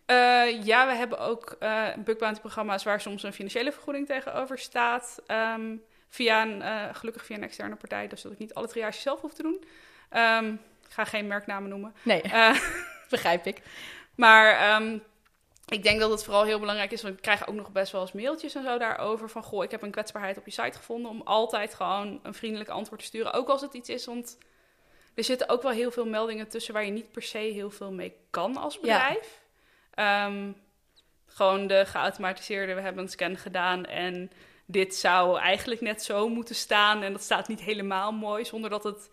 Eh, 0.10 0.64
ja, 0.64 0.88
we 0.88 0.94
hebben 0.94 1.20
ook 1.20 1.56
eh 1.60 1.88
bug 1.98 2.18
bounty 2.18 2.40
programma's 2.40 2.84
waar 2.84 3.02
soms 3.02 3.24
een 3.24 3.34
financiële 3.34 3.72
vergoeding 3.72 4.08
tegenover 4.08 4.60
staat. 4.60 5.22
Ehm, 5.28 5.76
via 6.08 6.42
een, 6.42 6.62
eh, 6.62 6.96
gelukkig 6.96 7.26
via 7.26 7.36
een 7.36 7.44
externe 7.44 7.76
partij, 7.76 8.08
dus 8.08 8.22
dat 8.22 8.32
ik 8.32 8.38
niet 8.38 8.54
alle 8.54 8.68
triage 8.68 9.00
zelf 9.00 9.22
hoef 9.22 9.34
te 9.34 9.42
doen. 9.42 9.64
Ehm, 10.10 10.54
ik 10.88 10.92
ga 10.92 11.06
geen 11.06 11.28
merknamen 11.28 11.70
noemen. 11.70 11.94
Nee, 12.04 12.22
begrijp 13.10 13.46
ik. 13.46 13.62
maar 14.16 14.58
ehm, 14.58 14.98
ik 15.68 15.84
denk 15.84 16.00
dat 16.00 16.12
het 16.12 16.24
vooral 16.24 16.44
heel 16.44 16.60
belangrijk 16.60 16.92
is, 16.92 17.02
want 17.02 17.16
we 17.16 17.22
krijgen 17.22 17.48
ook 17.48 17.56
nog 17.56 17.72
best 17.72 17.92
wel 17.92 18.02
eens 18.02 18.12
mailtjes 18.12 18.56
en 18.56 18.64
zo 18.64 18.78
daarover. 18.78 19.30
Van, 19.30 19.44
goh, 19.44 19.64
ik 19.64 19.72
heb 19.72 19.82
een 19.82 19.92
kwetsbaarheid 19.92 20.38
op 20.38 20.46
je 20.46 20.52
site 20.52 20.78
gevonden. 20.78 21.12
Om 21.12 21.22
altijd 21.22 21.74
gewoon 21.74 22.20
een 22.24 22.34
vriendelijk 22.34 22.70
antwoord 22.70 23.00
te 23.00 23.06
sturen, 23.06 23.34
ook 23.34 23.50
als 23.50 23.62
het 23.62 23.74
iets 23.74 23.90
is. 23.90 24.06
Want 24.06 24.38
er 25.16 25.24
zitten 25.24 25.50
ook 25.50 25.62
wel 25.62 25.72
heel 25.72 25.92
veel 25.92 26.06
meldingen 26.06 26.48
tussen 26.48 26.74
waar 26.74 26.86
je 26.86 26.92
niet 26.92 27.12
per 27.12 27.24
se 27.24 27.38
heel 27.38 27.72
veel 27.72 27.92
mee 27.92 28.16
kan 28.30 28.58
als 28.58 28.80
Ja. 28.82 29.16
Ehm, 30.00 30.52
gewoon 31.28 31.68
de 31.68 31.86
geautomatiseerde, 31.86 32.74
we 32.74 32.82
hebben 32.82 33.04
een 33.04 33.10
scan 33.10 33.38
gedaan 33.38 33.86
en 33.86 34.32
dit 34.66 34.96
zou 34.96 35.40
eigenlijk 35.40 35.82
net 35.82 36.04
zo 36.04 36.30
moeten 36.30 36.56
staan. 36.56 37.04
En 37.04 37.12
dat 37.12 37.22
staat 37.22 37.48
niet 37.48 37.62
helemaal 37.62 38.12
mooi, 38.12 38.46
zonder 38.46 38.70
dat 38.70 38.84
het 38.84 39.10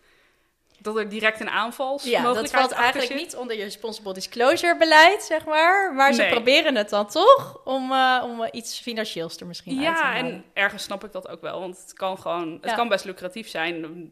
dat 0.79 0.97
er 0.97 1.09
direct 1.09 1.39
een 1.39 1.45
Ja, 1.45 1.51
aanvalsmogelijkheid 1.51 2.51
dat 2.51 2.51
valt 2.51 2.71
eigenlijk 2.71 3.11
zit. 3.11 3.21
niet 3.21 3.35
onder 3.35 3.55
je 3.57 3.63
responsible 3.63 4.13
disclosure 4.13 4.77
beleid, 4.77 5.23
zeg 5.23 5.45
maar. 5.45 5.93
Maar 5.93 6.13
ze 6.13 6.21
Nee. 6.21 6.31
proberen 6.31 6.75
het 6.75 6.89
dan 6.89 7.07
toch 7.07 7.61
om, 7.65 7.91
eh, 7.91 8.23
om 8.25 8.47
iets 8.51 8.79
financieels 8.79 9.37
er 9.37 9.45
misschien 9.47 9.77
uit 9.85 9.95
te 9.97 10.01
Ja, 10.03 10.11
halen. 10.11 10.31
en 10.31 10.43
ergens 10.53 10.83
snap 10.83 11.03
ik 11.03 11.11
dat 11.11 11.27
ook 11.27 11.41
wel, 11.41 11.59
want 11.59 11.77
het 11.77 11.93
kan 11.93 12.17
gewoon, 12.19 12.53
het 12.61 12.69
Ja. 12.69 12.75
kan 12.75 12.87
best 12.87 13.05
lucratief 13.05 13.47
zijn. 13.49 14.11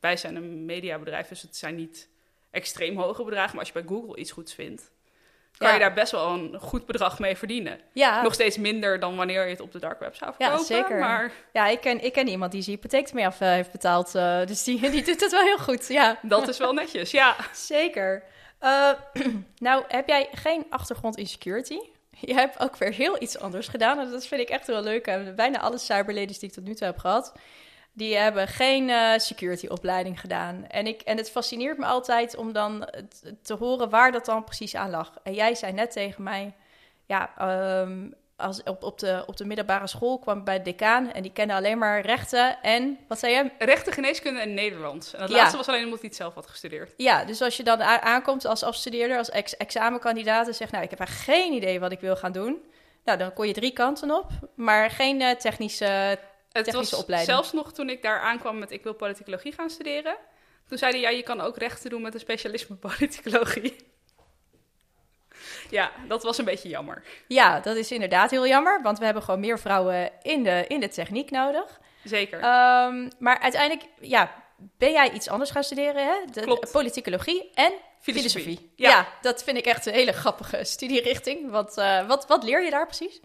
Wij 0.00 0.16
zijn 0.16 0.36
een 0.36 0.64
mediabedrijf, 0.64 1.28
dus 1.28 1.42
het 1.42 1.56
zijn 1.56 1.74
niet 1.74 2.08
extreem 2.50 2.96
hoge 2.98 3.24
bedragen, 3.24 3.50
maar 3.56 3.64
als 3.64 3.72
je 3.72 3.82
bij 3.82 3.96
Google 3.96 4.16
iets 4.16 4.32
goeds 4.32 4.54
vindt, 4.54 4.90
kan 5.58 5.68
Ja. 5.68 5.74
je 5.74 5.80
daar 5.80 5.92
best 5.92 6.12
wel 6.12 6.28
een 6.28 6.56
goed 6.60 6.86
bedrag 6.86 7.18
mee 7.18 7.36
verdienen. 7.36 7.80
Ja, 7.92 8.22
Nog 8.22 8.34
steeds 8.34 8.58
minder 8.58 9.00
dan 9.00 9.16
wanneer 9.16 9.44
je 9.44 9.50
het 9.50 9.60
op 9.60 9.72
de 9.72 9.78
dark 9.78 10.00
web 10.00 10.14
zou 10.16 10.32
Ja, 10.38 10.46
verkopen. 10.46 10.66
zeker. 10.66 10.98
Maar 10.98 11.30
ja 11.52 11.66
ik, 11.66 11.80
ken, 11.80 12.04
ik 12.04 12.12
ken 12.12 12.28
iemand 12.28 12.52
die 12.52 12.62
zijn 12.62 12.76
hypotheek 12.76 13.08
ermee 13.08 13.26
af 13.26 13.40
eh, 13.40 13.48
heeft 13.48 13.72
betaald. 13.72 14.14
eh, 14.14 14.46
dus 14.46 14.64
die, 14.64 14.90
die 14.90 15.02
doet 15.04 15.20
het 15.20 15.30
wel 15.32 15.42
heel 15.42 15.58
goed, 15.58 15.86
ja. 15.88 16.18
dat 16.22 16.48
is 16.48 16.58
wel 16.58 16.72
netjes, 16.72 17.10
ja. 17.10 17.36
Zeker. 17.52 18.22
Eh, 18.58 18.90
nou, 19.58 19.84
heb 19.88 20.08
jij 20.08 20.28
geen 20.32 20.66
achtergrond 20.70 21.16
in 21.16 21.26
security? 21.26 21.78
Je 22.20 22.34
hebt 22.34 22.58
ook 22.60 22.76
weer 22.76 22.92
heel 22.92 23.22
iets 23.22 23.38
anders 23.38 23.68
gedaan. 23.68 23.98
En 23.98 24.10
dat 24.10 24.26
vind 24.26 24.40
ik 24.40 24.48
echt 24.48 24.66
heel 24.66 24.82
leuk. 24.82 25.06
En 25.06 25.34
bijna 25.36 25.60
alle 25.60 25.78
cyberladies 25.78 26.38
die 26.38 26.48
ik 26.48 26.54
tot 26.54 26.64
nu 26.64 26.74
toe 26.74 26.86
heb 26.86 26.98
gehad... 26.98 27.32
die 27.96 28.16
hebben 28.16 28.48
geen 28.48 28.90
eh, 28.90 29.18
security 29.18 29.66
opleiding 29.66 30.20
gedaan. 30.20 30.64
En, 30.68 30.86
ik, 30.86 31.00
en 31.00 31.16
het 31.16 31.30
fascineert 31.30 31.78
me 31.78 31.84
altijd 31.84 32.36
om 32.36 32.52
dan 32.52 32.88
te 33.42 33.54
horen 33.54 33.90
waar 33.90 34.12
dat 34.12 34.24
dan 34.24 34.44
precies 34.44 34.74
aan 34.74 34.90
lag. 34.90 35.12
En 35.22 35.34
jij 35.34 35.54
zei 35.54 35.72
net 35.72 35.92
tegen 35.92 36.22
mij... 36.22 36.54
ja, 37.06 37.30
ehm, 37.38 38.10
als 38.36 38.62
op, 38.62 38.82
op, 38.82 38.98
de, 38.98 39.22
op 39.26 39.36
de 39.36 39.44
middelbare 39.44 39.86
school 39.86 40.18
kwam 40.18 40.38
ik 40.38 40.44
bij 40.44 40.56
de 40.56 40.62
decaan... 40.62 41.12
en 41.12 41.22
die 41.22 41.32
kende 41.32 41.54
alleen 41.54 41.78
maar 41.78 42.00
rechten 42.00 42.62
en... 42.62 42.98
wat 43.08 43.18
zei 43.18 43.32
je? 43.34 43.50
Rechten, 43.58 43.92
geneeskunde 43.92 44.40
en 44.40 44.54
Nederlands. 44.54 45.14
En 45.14 45.20
dat 45.20 45.28
Ja. 45.28 45.36
laatste 45.36 45.56
was 45.56 45.68
alleen 45.68 45.84
omdat 45.84 45.98
hij 46.00 46.08
het 46.08 46.18
zelf 46.18 46.34
had 46.34 46.46
gestudeerd. 46.46 46.92
Ja, 46.96 47.24
dus 47.24 47.42
als 47.42 47.56
je 47.56 47.62
dan 47.62 47.82
aankomt 47.82 48.44
als 48.44 48.62
afstudeerder, 48.62 49.18
als 49.18 49.30
ex 49.30 49.56
examenkandidaat 49.56 50.46
en 50.46 50.54
zegt, 50.54 50.72
nou, 50.72 50.84
ik 50.84 50.90
heb 50.90 50.98
eigenlijk 50.98 51.30
geen 51.40 51.52
idee 51.52 51.80
wat 51.80 51.92
ik 51.92 52.00
wil 52.00 52.16
gaan 52.16 52.32
doen. 52.32 52.62
Nou, 53.04 53.18
dan 53.18 53.32
kon 53.32 53.46
je 53.46 53.52
drie 53.52 53.72
kanten 53.72 54.10
op, 54.10 54.30
maar 54.54 54.90
geen 54.90 55.20
eh, 55.20 55.30
technische... 55.30 56.18
Het 56.56 56.72
was 56.72 56.92
opleiding. 56.92 57.32
zelfs 57.32 57.52
nog 57.52 57.72
toen 57.72 57.90
ik 57.90 58.02
daar 58.02 58.20
aankwam 58.20 58.58
met 58.58 58.70
ik 58.70 58.82
wil 58.82 58.94
politicologie 58.94 59.52
gaan 59.52 59.70
studeren. 59.70 60.16
Toen 60.68 60.78
zeiden 60.78 61.00
ja, 61.00 61.08
je 61.08 61.22
kan 61.22 61.40
ook 61.40 61.56
rechten 61.58 61.90
doen 61.90 62.02
met 62.02 62.14
een 62.14 62.20
specialisme 62.20 62.76
politicologie. 62.76 63.76
ja, 65.70 65.90
dat 66.08 66.22
was 66.22 66.38
een 66.38 66.44
beetje 66.44 66.68
jammer. 66.68 67.02
Ja, 67.28 67.60
dat 67.60 67.76
is 67.76 67.92
inderdaad 67.92 68.30
heel 68.30 68.46
jammer, 68.46 68.82
want 68.82 68.98
we 68.98 69.04
hebben 69.04 69.22
gewoon 69.22 69.40
meer 69.40 69.58
vrouwen 69.58 70.12
in 70.22 70.42
de, 70.42 70.64
in 70.68 70.80
de 70.80 70.88
techniek 70.88 71.30
nodig. 71.30 71.80
Zeker. 72.04 72.40
Ehm, 72.40 73.08
maar 73.18 73.38
uiteindelijk, 73.38 73.84
ja, 74.00 74.44
ben 74.56 74.92
jij 74.92 75.10
iets 75.10 75.28
anders 75.28 75.50
gaan 75.50 75.64
studeren, 75.64 76.06
hè? 76.06 76.14
De, 76.32 76.40
Klopt. 76.40 76.72
politicologie 76.72 77.50
en 77.54 77.72
Filosofie. 78.00 78.42
filosofie. 78.42 78.72
Ja. 78.76 78.90
Ja. 78.90 79.08
dat 79.20 79.42
vind 79.42 79.56
ik 79.56 79.66
echt 79.66 79.86
een 79.86 79.92
hele 79.92 80.12
grappige 80.12 80.64
studierichting. 80.74 81.50
Want 81.50 81.76
eh, 81.76 82.06
wat, 82.06 82.26
wat 82.26 82.42
leer 82.44 82.64
je 82.64 82.70
daar 82.70 82.86
precies? 82.86 83.20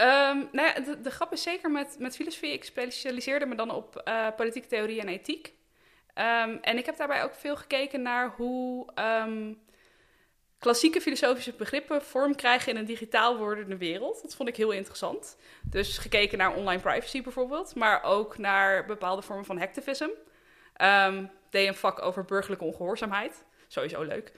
Ehm, 0.00 0.38
nou 0.52 0.68
ja, 0.68 0.94
de, 1.02 1.10
grap 1.10 1.32
is 1.32 1.42
zeker 1.42 1.70
met, 1.70 1.96
met 1.98 2.16
filosofie. 2.16 2.52
Ik 2.52 2.64
specialiseerde 2.64 3.46
me 3.46 3.54
dan 3.54 3.70
op 3.70 3.96
eh, 3.96 4.26
politieke 4.36 4.68
theorie 4.68 5.00
en 5.00 5.08
ethiek. 5.08 5.52
Ehm, 6.14 6.56
en 6.60 6.78
ik 6.78 6.86
heb 6.86 6.96
daarbij 6.96 7.24
ook 7.24 7.34
veel 7.34 7.56
gekeken 7.56 8.02
naar 8.02 8.32
hoe 8.36 8.92
ehm, 8.94 9.52
klassieke 10.58 11.00
filosofische 11.00 11.52
begrippen 11.52 12.02
vorm 12.02 12.34
krijgen 12.34 12.72
in 12.72 12.78
een 12.78 12.84
digitaal 12.84 13.36
wordende 13.36 13.76
wereld. 13.76 14.22
Dat 14.22 14.34
vond 14.34 14.48
ik 14.48 14.56
heel 14.56 14.70
interessant. 14.70 15.36
Dus 15.62 15.98
gekeken 15.98 16.38
naar 16.38 16.54
online 16.54 16.82
privacy 16.82 17.22
bijvoorbeeld, 17.22 17.74
maar 17.74 18.02
ook 18.02 18.38
naar 18.38 18.86
bepaalde 18.86 19.22
vormen 19.22 19.44
van 19.44 19.58
hacktivism. 19.58 20.08
Deed 21.50 21.68
een 21.68 21.74
vak 21.74 22.02
over 22.02 22.24
burgerlijke 22.24 22.64
ongehoorzaamheid. 22.64 23.44
Sowieso 23.68 24.02
leuk. 24.02 24.32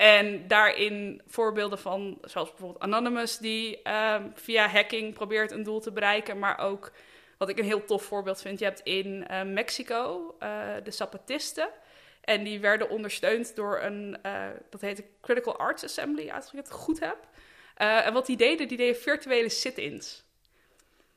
En 0.00 0.48
daarin 0.48 1.22
voorbeelden 1.26 1.78
van, 1.78 2.18
zoals 2.22 2.48
bijvoorbeeld 2.48 2.82
Anonymous, 2.82 3.38
die 3.38 3.82
ehm, 3.82 4.28
via 4.34 4.68
hacking 4.68 5.14
probeert 5.14 5.50
een 5.50 5.62
doel 5.62 5.80
te 5.80 5.92
bereiken, 5.92 6.38
maar 6.38 6.58
ook 6.58 6.92
wat 7.38 7.48
ik 7.48 7.58
een 7.58 7.64
heel 7.64 7.84
tof 7.84 8.02
voorbeeld 8.02 8.40
vind. 8.40 8.58
Je 8.58 8.64
hebt 8.64 8.80
in 8.80 9.26
eh, 9.26 9.42
Mexico 9.42 10.34
eh, 10.38 10.68
de 10.84 10.90
Zapatisten. 10.90 11.68
En 12.20 12.44
die 12.44 12.60
werden 12.60 12.88
ondersteund 12.90 13.56
door 13.56 13.80
een, 13.82 14.18
eh, 14.22 14.46
dat 14.70 14.80
heet 14.80 14.96
de 14.96 15.04
Critical 15.20 15.58
Arts 15.58 15.84
Assembly, 15.84 16.30
als 16.30 16.46
ik 16.46 16.52
het 16.52 16.70
goed 16.70 17.00
heb. 17.00 17.16
En 17.74 18.12
wat 18.12 18.26
die 18.26 18.36
deden, 18.36 18.68
die 18.68 18.76
deden 18.76 19.00
virtuele 19.00 19.48
sit-ins. 19.48 20.24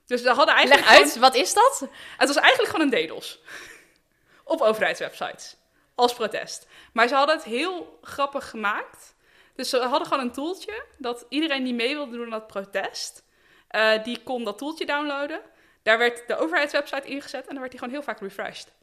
Dus 0.05 0.21
ze 0.21 0.29
hadden 0.29 0.55
eigenlijk 0.55 0.87
Leg 0.89 0.97
uit, 0.99 1.07
gewoon- 1.07 1.21
wat 1.21 1.35
is 1.35 1.53
dat? 1.53 1.87
het 2.17 2.27
was 2.27 2.37
eigenlijk 2.37 2.75
gewoon 2.75 2.93
een 2.93 3.07
DDoS. 3.07 3.39
Op 4.43 4.61
overheidswebsites. 4.61 5.57
Als 5.95 6.13
protest. 6.13 6.67
Maar 6.93 7.07
ze 7.07 7.15
hadden 7.15 7.35
het 7.35 7.45
heel 7.45 7.99
grappig 8.01 8.49
gemaakt. 8.49 9.15
Dus 9.55 9.69
ze 9.69 9.77
hadden 9.77 10.07
gewoon 10.07 10.23
een 10.23 10.31
toeltje 10.31 10.85
dat 10.97 11.25
iedereen 11.29 11.63
die 11.63 11.73
mee 11.73 11.95
wilde 11.95 12.11
doen 12.11 12.23
aan 12.23 12.29
dat 12.29 12.47
protest, 12.47 13.25
eh, 13.67 14.03
die 14.03 14.23
kon 14.23 14.43
dat 14.43 14.57
toeltje 14.57 14.85
downloaden. 14.85 15.41
Daar 15.83 15.97
werd 15.97 16.27
de 16.27 16.37
overheidswebsite 16.37 17.07
ingezet 17.07 17.41
en 17.41 17.49
dan 17.49 17.59
werd 17.59 17.71
die 17.71 17.79
gewoon 17.79 17.93
heel 17.93 18.03
vaak 18.03 18.19
refreshed. 18.19 18.73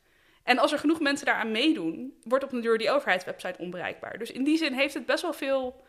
En 0.42 0.58
als 0.58 0.72
er 0.72 0.78
genoeg 0.78 1.00
mensen 1.00 1.26
daaraan 1.26 1.50
meedoen, 1.50 2.18
wordt 2.22 2.44
op 2.44 2.52
een 2.52 2.60
duur 2.60 2.78
die 2.78 2.90
overheidswebsite 2.90 3.58
onbereikbaar. 3.58 4.18
Dus 4.18 4.30
in 4.30 4.44
die 4.44 4.56
zin 4.56 4.72
heeft 4.72 4.94
het 4.94 5.06
best 5.06 5.22
wel 5.22 5.32
veel 5.32 5.84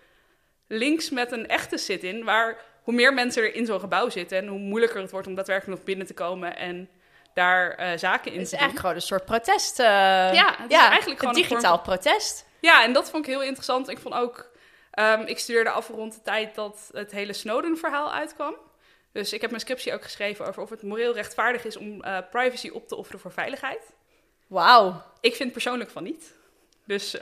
links 0.67 1.09
met 1.09 1.31
een 1.31 1.47
echte 1.47 1.77
sit-in, 1.77 2.23
waar 2.23 2.61
hoe 2.83 2.93
meer 2.93 3.13
mensen 3.13 3.43
er 3.43 3.55
in 3.55 3.65
zo'n 3.65 3.79
gebouw 3.79 4.09
zitten 4.09 4.37
en 4.37 4.47
hoe 4.47 4.59
moeilijker 4.59 5.01
het 5.01 5.11
wordt 5.11 5.27
om 5.27 5.35
daadwerkelijk 5.35 5.77
nog 5.77 5.85
binnen 5.85 6.05
te 6.05 6.13
komen 6.13 6.57
en 6.57 6.89
daar 7.33 7.71
eh, 7.71 7.97
zaken 7.97 8.31
in 8.31 8.37
Het 8.37 8.47
is 8.47 8.53
eigenlijk 8.53 8.79
gewoon 8.79 8.95
een 8.95 9.01
soort 9.01 9.25
protest. 9.25 9.79
eh, 9.79 9.85
Ja, 10.33 10.55
het 10.57 10.71
is 10.71 10.77
eigenlijk 10.77 11.19
gewoon 11.19 11.35
een 11.35 11.41
digitaal 11.41 11.79
protest. 11.79 12.45
Ja, 12.61 12.83
en 12.83 12.93
dat 12.93 13.09
vond 13.09 13.25
ik 13.25 13.31
heel 13.31 13.43
interessant. 13.43 13.89
Ik 13.89 13.99
vond 13.99 14.15
ook, 14.15 14.49
ehm, 14.91 15.21
ik 15.21 15.39
studeerde 15.39 15.69
af 15.69 15.87
rond 15.87 16.13
de 16.13 16.21
tijd 16.21 16.55
dat 16.55 16.89
het 16.93 17.11
hele 17.11 17.33
Snowden-verhaal 17.33 18.13
uitkwam. 18.13 18.55
Dus 19.11 19.33
ik 19.33 19.41
heb 19.41 19.49
mijn 19.49 19.61
scriptie 19.61 19.93
ook 19.93 20.03
geschreven 20.03 20.45
over 20.47 20.61
of 20.61 20.69
het 20.69 20.83
moreel 20.83 21.13
rechtvaardig 21.13 21.65
is 21.65 21.77
om 21.77 22.01
eh, 22.01 22.17
privacy 22.31 22.69
op 22.69 22.87
te 22.87 22.95
offeren 22.95 23.19
voor 23.19 23.31
veiligheid. 23.31 23.81
Wauw. 24.47 25.01
Ik 25.19 25.35
vind 25.35 25.51
persoonlijk 25.51 25.89
van 25.89 26.03
niet. 26.03 26.33
Dus 26.85 27.17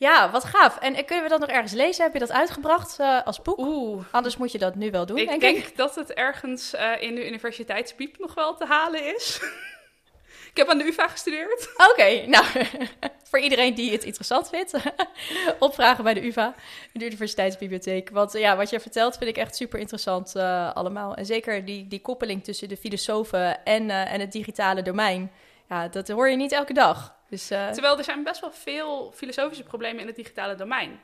Ja, 0.00 0.30
wat 0.30 0.44
gaaf. 0.44 0.78
En 0.78 0.94
eh, 0.94 1.06
kunnen 1.06 1.24
we 1.24 1.30
dat 1.30 1.40
nog 1.40 1.48
ergens 1.48 1.72
lezen? 1.72 2.04
Heb 2.04 2.12
je 2.12 2.18
dat 2.18 2.32
uitgebracht 2.32 2.98
eh, 2.98 3.22
als 3.24 3.42
boek? 3.42 3.58
oeh, 3.58 4.04
Anders 4.10 4.36
moet 4.36 4.52
je 4.52 4.58
dat 4.58 4.74
nu 4.74 4.90
wel 4.90 5.06
doen, 5.06 5.16
ik 5.16 5.28
denk, 5.28 5.40
denk 5.40 5.56
ik. 5.56 5.76
dat 5.76 5.94
het 5.94 6.12
ergens 6.12 6.74
eh, 6.74 7.02
in 7.02 7.14
de 7.14 7.26
universiteitsbiep 7.26 8.18
nog 8.18 8.34
wel 8.34 8.54
te 8.54 8.64
halen 8.64 9.14
is. 9.14 9.40
ik 10.50 10.56
heb 10.56 10.68
aan 10.68 10.78
de 10.78 10.84
UvA 10.84 11.08
gestudeerd. 11.08 11.70
Oké, 11.90 12.26
nou, 12.26 12.44
voor 13.30 13.38
iedereen 13.38 13.74
die 13.74 13.92
het 13.92 14.04
interessant 14.04 14.48
vindt, 14.48 14.72
opvragen 15.58 16.04
bij 16.04 16.14
de 16.14 16.26
UvA, 16.26 16.54
de 16.92 17.04
Universiteitsbibliotheek. 17.04 18.10
Want 18.10 18.32
ja, 18.32 18.56
wat 18.56 18.70
je 18.70 18.80
vertelt 18.80 19.16
vind 19.16 19.30
ik 19.30 19.36
echt 19.36 19.56
super 19.56 19.78
interessant 19.78 20.36
allemaal. 20.74 21.14
En 21.14 21.26
zeker 21.26 21.64
die, 21.64 21.88
die 21.88 22.00
koppeling 22.00 22.44
tussen 22.44 22.68
de 22.68 22.76
filosofen 22.76 23.64
en, 23.64 23.90
en 23.90 24.20
het 24.20 24.32
digitale 24.32 24.82
domein. 24.82 25.32
Ja, 25.68 25.88
dat 25.88 26.08
hoor 26.08 26.28
je 26.30 26.36
niet 26.36 26.52
elke 26.52 26.72
dag. 26.72 27.19
Dus 27.30 27.50
eh, 27.50 27.70
Terwijl 27.70 27.98
er 27.98 28.04
zijn 28.04 28.22
best 28.22 28.40
wel 28.40 28.52
veel 28.52 29.12
filosofische 29.14 29.62
problemen 29.62 30.00
in 30.00 30.06
het 30.06 30.16
digitale 30.16 30.54
domein. 30.54 31.00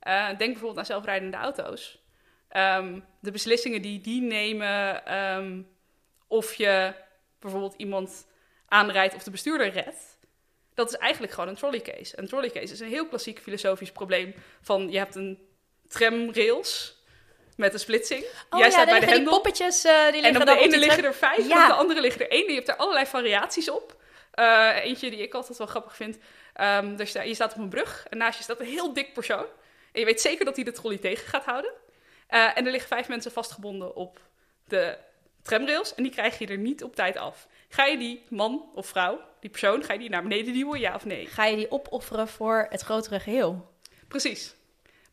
Eh, 0.00 0.26
denk 0.26 0.38
bijvoorbeeld 0.38 0.78
aan 0.78 0.84
zelfrijdende 0.84 1.36
auto's. 1.36 1.98
Ehm, 2.48 3.00
de 3.20 3.30
beslissingen 3.30 3.82
die 3.82 4.00
die 4.00 4.22
nemen, 4.22 5.06
ehm, 5.06 5.62
of 6.26 6.54
je 6.54 6.94
bijvoorbeeld 7.38 7.74
iemand 7.76 8.26
aanrijdt 8.68 9.14
of 9.14 9.22
de 9.22 9.30
bestuurder 9.30 9.70
redt, 9.70 10.18
dat 10.74 10.88
is 10.88 10.96
eigenlijk 10.96 11.32
gewoon 11.32 11.48
een 11.48 11.56
trolley 11.56 11.80
case. 11.80 12.18
Een 12.18 12.26
trolley 12.26 12.50
case 12.50 12.72
is 12.72 12.80
een 12.80 12.88
heel 12.88 13.06
klassiek 13.06 13.40
filosofisch 13.40 13.92
probleem 13.92 14.34
van 14.60 14.90
je 14.90 14.98
hebt 14.98 15.14
een 15.14 15.38
tramrails 15.88 16.98
met 17.56 17.72
een 17.72 17.78
splitsing. 17.78 18.24
oh 18.50 18.58
Jij 18.58 18.68
ja, 18.68 18.70
staat 18.70 18.86
bij 18.86 19.00
de 19.00 19.06
hendel. 19.06 19.32
poppetjes, 19.32 19.84
eh, 19.84 20.04
die 20.12 20.20
liggen 20.20 20.40
En 20.40 20.48
op 20.48 20.58
de 20.58 20.64
ene 20.64 20.78
liggen 20.78 21.04
er 21.04 21.14
vijf, 21.14 21.38
en 21.38 21.44
op 21.44 21.66
de 21.66 21.72
andere 21.72 22.00
liggen 22.00 22.20
er 22.20 22.30
één. 22.30 22.46
Je 22.46 22.54
hebt 22.54 22.68
er 22.68 22.76
allerlei 22.76 23.06
variaties 23.06 23.70
op. 23.70 23.99
Eh, 24.30 24.76
eentje 24.82 25.10
die 25.10 25.22
ik 25.22 25.34
altijd 25.34 25.58
wel 25.58 25.66
grappig 25.66 25.96
vind. 25.96 26.18
Sta, 27.08 27.22
je 27.22 27.34
staat 27.34 27.52
op 27.52 27.58
een 27.58 27.68
brug 27.68 28.06
en 28.08 28.18
naast 28.18 28.38
je 28.38 28.44
staat 28.44 28.60
een 28.60 28.66
heel 28.66 28.92
dik 28.92 29.12
persoon. 29.12 29.46
En 29.92 30.00
je 30.00 30.04
weet 30.04 30.20
zeker 30.20 30.44
dat 30.44 30.56
hij 30.56 30.64
de 30.64 30.72
trolley 30.72 30.98
tegen 30.98 31.28
gaat 31.28 31.44
houden. 31.44 31.72
Eh, 32.26 32.56
en 32.56 32.64
er 32.64 32.70
liggen 32.70 32.88
vijf 32.88 33.08
mensen 33.08 33.32
vastgebonden 33.32 33.94
op 33.94 34.20
de 34.64 34.96
tramrails. 35.42 35.94
En 35.94 36.02
die 36.02 36.12
krijg 36.12 36.38
je 36.38 36.46
er 36.46 36.58
niet 36.58 36.82
op 36.82 36.94
tijd 36.94 37.16
af. 37.16 37.46
Ga 37.68 37.84
je 37.84 37.98
die 37.98 38.24
man 38.28 38.70
of 38.74 38.86
vrouw, 38.86 39.20
die 39.40 39.50
persoon, 39.50 39.84
ga 39.84 39.92
je 39.92 39.98
die 39.98 40.10
naar 40.10 40.22
beneden 40.22 40.52
duwen, 40.52 40.80
ja 40.80 40.94
of 40.94 41.04
nee? 41.04 41.26
Ga 41.26 41.44
je 41.44 41.56
die 41.56 41.70
opofferen 41.70 42.28
voor 42.28 42.66
het 42.70 42.80
grotere 42.80 43.20
geheel? 43.20 43.70
Precies. 44.08 44.54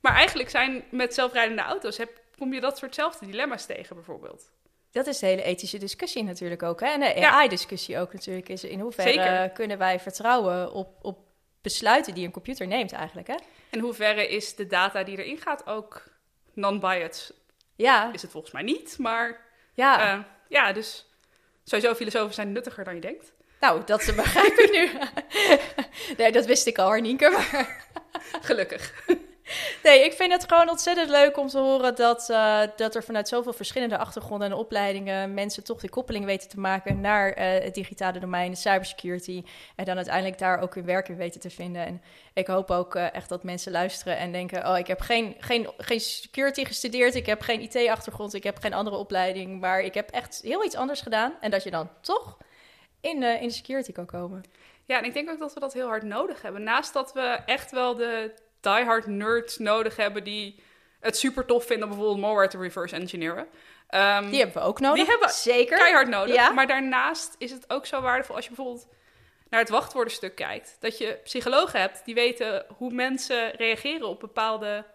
Maar 0.01 0.13
eigenlijk 0.13 0.49
zijn 0.49 0.83
met 0.91 1.13
zelfrijdende 1.13 1.61
auto's, 1.61 1.97
heb, 1.97 2.21
kom 2.37 2.53
je 2.53 2.59
dat 2.59 2.77
soortzelfde 2.77 3.25
dilemma's 3.25 3.65
tegen 3.65 3.95
bijvoorbeeld. 3.95 4.51
Dat 4.91 5.07
is 5.07 5.19
de 5.19 5.25
hele 5.25 5.43
ethische 5.43 5.77
discussie 5.77 6.23
natuurlijk 6.23 6.63
ook. 6.63 6.79
Hè? 6.79 6.87
En 6.87 6.99
de 6.99 7.13
Ja. 7.19 7.29
AI-discussie 7.29 7.99
ook 7.99 8.13
natuurlijk. 8.13 8.49
Is 8.49 8.63
in 8.63 8.79
hoeverre 8.79 9.09
Zeker. 9.11 9.49
kunnen 9.49 9.77
wij 9.77 9.99
vertrouwen 9.99 10.71
op, 10.71 10.97
op 11.01 11.17
besluiten 11.61 12.13
die 12.13 12.25
een 12.25 12.31
computer 12.31 12.67
neemt 12.67 12.91
eigenlijk. 12.91 13.27
Hè? 13.27 13.35
In 13.69 13.79
hoeverre 13.79 14.27
is 14.27 14.55
de 14.55 14.67
data 14.67 15.03
die 15.03 15.17
erin 15.17 15.37
gaat 15.37 15.67
ook 15.67 16.03
non-biased? 16.53 17.33
Ja, 17.75 18.13
Is 18.13 18.21
het 18.21 18.31
volgens 18.31 18.53
mij 18.53 18.63
niet, 18.63 18.97
maar 18.97 19.41
ja. 19.73 20.13
eh, 20.13 20.23
ja, 20.49 20.73
dus 20.73 21.05
sowieso 21.63 21.93
filosofen 21.95 22.33
zijn 22.33 22.51
nuttiger 22.51 22.83
dan 22.83 22.95
je 22.95 23.01
denkt. 23.01 23.31
Nou, 23.59 23.83
dat 23.85 24.13
begrijp 24.15 24.53
ik 24.57 24.71
nu. 24.71 24.89
nee, 26.23 26.31
dat 26.31 26.45
wist 26.45 26.67
ik 26.67 26.77
al, 26.77 26.91
Nienke. 26.91 27.29
Maar... 27.29 27.85
Gelukkig. 28.41 29.03
Nee, 29.83 30.03
ik 30.03 30.13
vind 30.13 30.31
het 30.31 30.45
gewoon 30.47 30.69
ontzettend 30.69 31.09
leuk 31.09 31.37
om 31.37 31.47
te 31.47 31.57
horen 31.57 31.95
dat, 31.95 32.29
uh, 32.29 32.61
dat 32.75 32.95
er 32.95 33.03
vanuit 33.03 33.27
zoveel 33.27 33.53
verschillende 33.53 33.97
achtergronden 33.97 34.47
en 34.47 34.57
opleidingen 34.57 35.33
mensen 35.33 35.63
toch 35.63 35.79
die 35.79 35.89
koppeling 35.89 36.25
weten 36.25 36.49
te 36.49 36.59
maken 36.59 37.01
naar 37.01 37.37
uh, 37.37 37.63
het 37.63 37.75
digitale 37.75 38.19
domein, 38.19 38.51
de 38.51 38.57
cybersecurity. 38.57 39.43
En 39.75 39.85
dan 39.85 39.95
uiteindelijk 39.95 40.37
daar 40.37 40.59
ook 40.59 40.75
hun 40.75 40.85
werk 40.85 41.09
in 41.09 41.15
weten 41.15 41.39
te 41.39 41.49
vinden. 41.49 41.85
En 41.85 42.01
ik 42.33 42.47
hoop 42.47 42.71
ook 42.71 42.95
uh, 42.95 43.13
echt 43.13 43.29
dat 43.29 43.43
mensen 43.43 43.71
luisteren 43.71 44.17
en 44.17 44.31
denken: 44.31 44.67
Oh, 44.67 44.77
ik 44.77 44.87
heb 44.87 44.99
geen, 44.99 45.35
geen, 45.39 45.69
geen 45.77 45.99
security 45.99 46.65
gestudeerd, 46.65 47.15
ik 47.15 47.25
heb 47.25 47.41
geen 47.41 47.61
IT-achtergrond, 47.61 48.33
ik 48.33 48.43
heb 48.43 48.59
geen 48.59 48.73
andere 48.73 48.95
opleiding, 48.95 49.59
maar 49.59 49.81
ik 49.81 49.93
heb 49.93 50.09
echt 50.09 50.41
heel 50.43 50.65
iets 50.65 50.75
anders 50.75 51.01
gedaan. 51.01 51.33
En 51.41 51.51
dat 51.51 51.63
je 51.63 51.71
dan 51.71 51.89
toch 52.01 52.37
in, 53.01 53.23
in 53.23 53.47
de 53.47 53.53
security 53.53 53.91
kan 53.91 54.05
komen. 54.05 54.43
Ja, 54.85 54.97
en 54.97 55.05
ik 55.05 55.13
denk 55.13 55.29
ook 55.29 55.39
dat 55.39 55.53
we 55.53 55.59
dat 55.59 55.73
heel 55.73 55.87
hard 55.87 56.03
nodig 56.03 56.41
hebben. 56.41 56.63
Naast 56.63 56.93
dat 56.93 57.13
we 57.13 57.39
echt 57.45 57.71
wel 57.71 57.95
de 57.95 58.33
diehard 58.61 59.07
nerds 59.07 59.57
nodig 59.57 59.95
hebben 59.95 60.23
die 60.23 60.63
het 60.99 61.17
super 61.17 61.45
tof 61.45 61.65
vinden 61.65 61.87
bijvoorbeeld 61.87 62.19
malware 62.19 62.47
te 62.47 62.57
reverse 62.57 62.95
engineeren. 62.95 63.47
Um, 63.89 64.29
die 64.29 64.39
hebben 64.39 64.61
we 64.61 64.67
ook 64.67 64.79
nodig. 64.79 65.03
Die 65.03 65.11
hebben 65.11 65.29
zeker 65.29 65.77
keihard 65.77 66.07
nodig. 66.07 66.35
Ja. 66.35 66.49
Maar 66.49 66.67
daarnaast 66.67 67.35
is 67.37 67.51
het 67.51 67.65
ook 67.67 67.85
zo 67.85 68.01
waardevol 68.01 68.35
als 68.35 68.45
je 68.45 68.53
bijvoorbeeld 68.55 68.87
naar 69.49 69.59
het 69.59 69.69
wachtwoordenstuk 69.69 70.35
kijkt. 70.35 70.77
Dat 70.79 70.97
je 70.97 71.19
psychologen 71.23 71.79
hebt 71.79 72.05
die 72.05 72.15
weten 72.15 72.65
hoe 72.77 72.91
mensen 72.91 73.51
reageren 73.51 74.07
op 74.07 74.19
bepaalde 74.19 74.85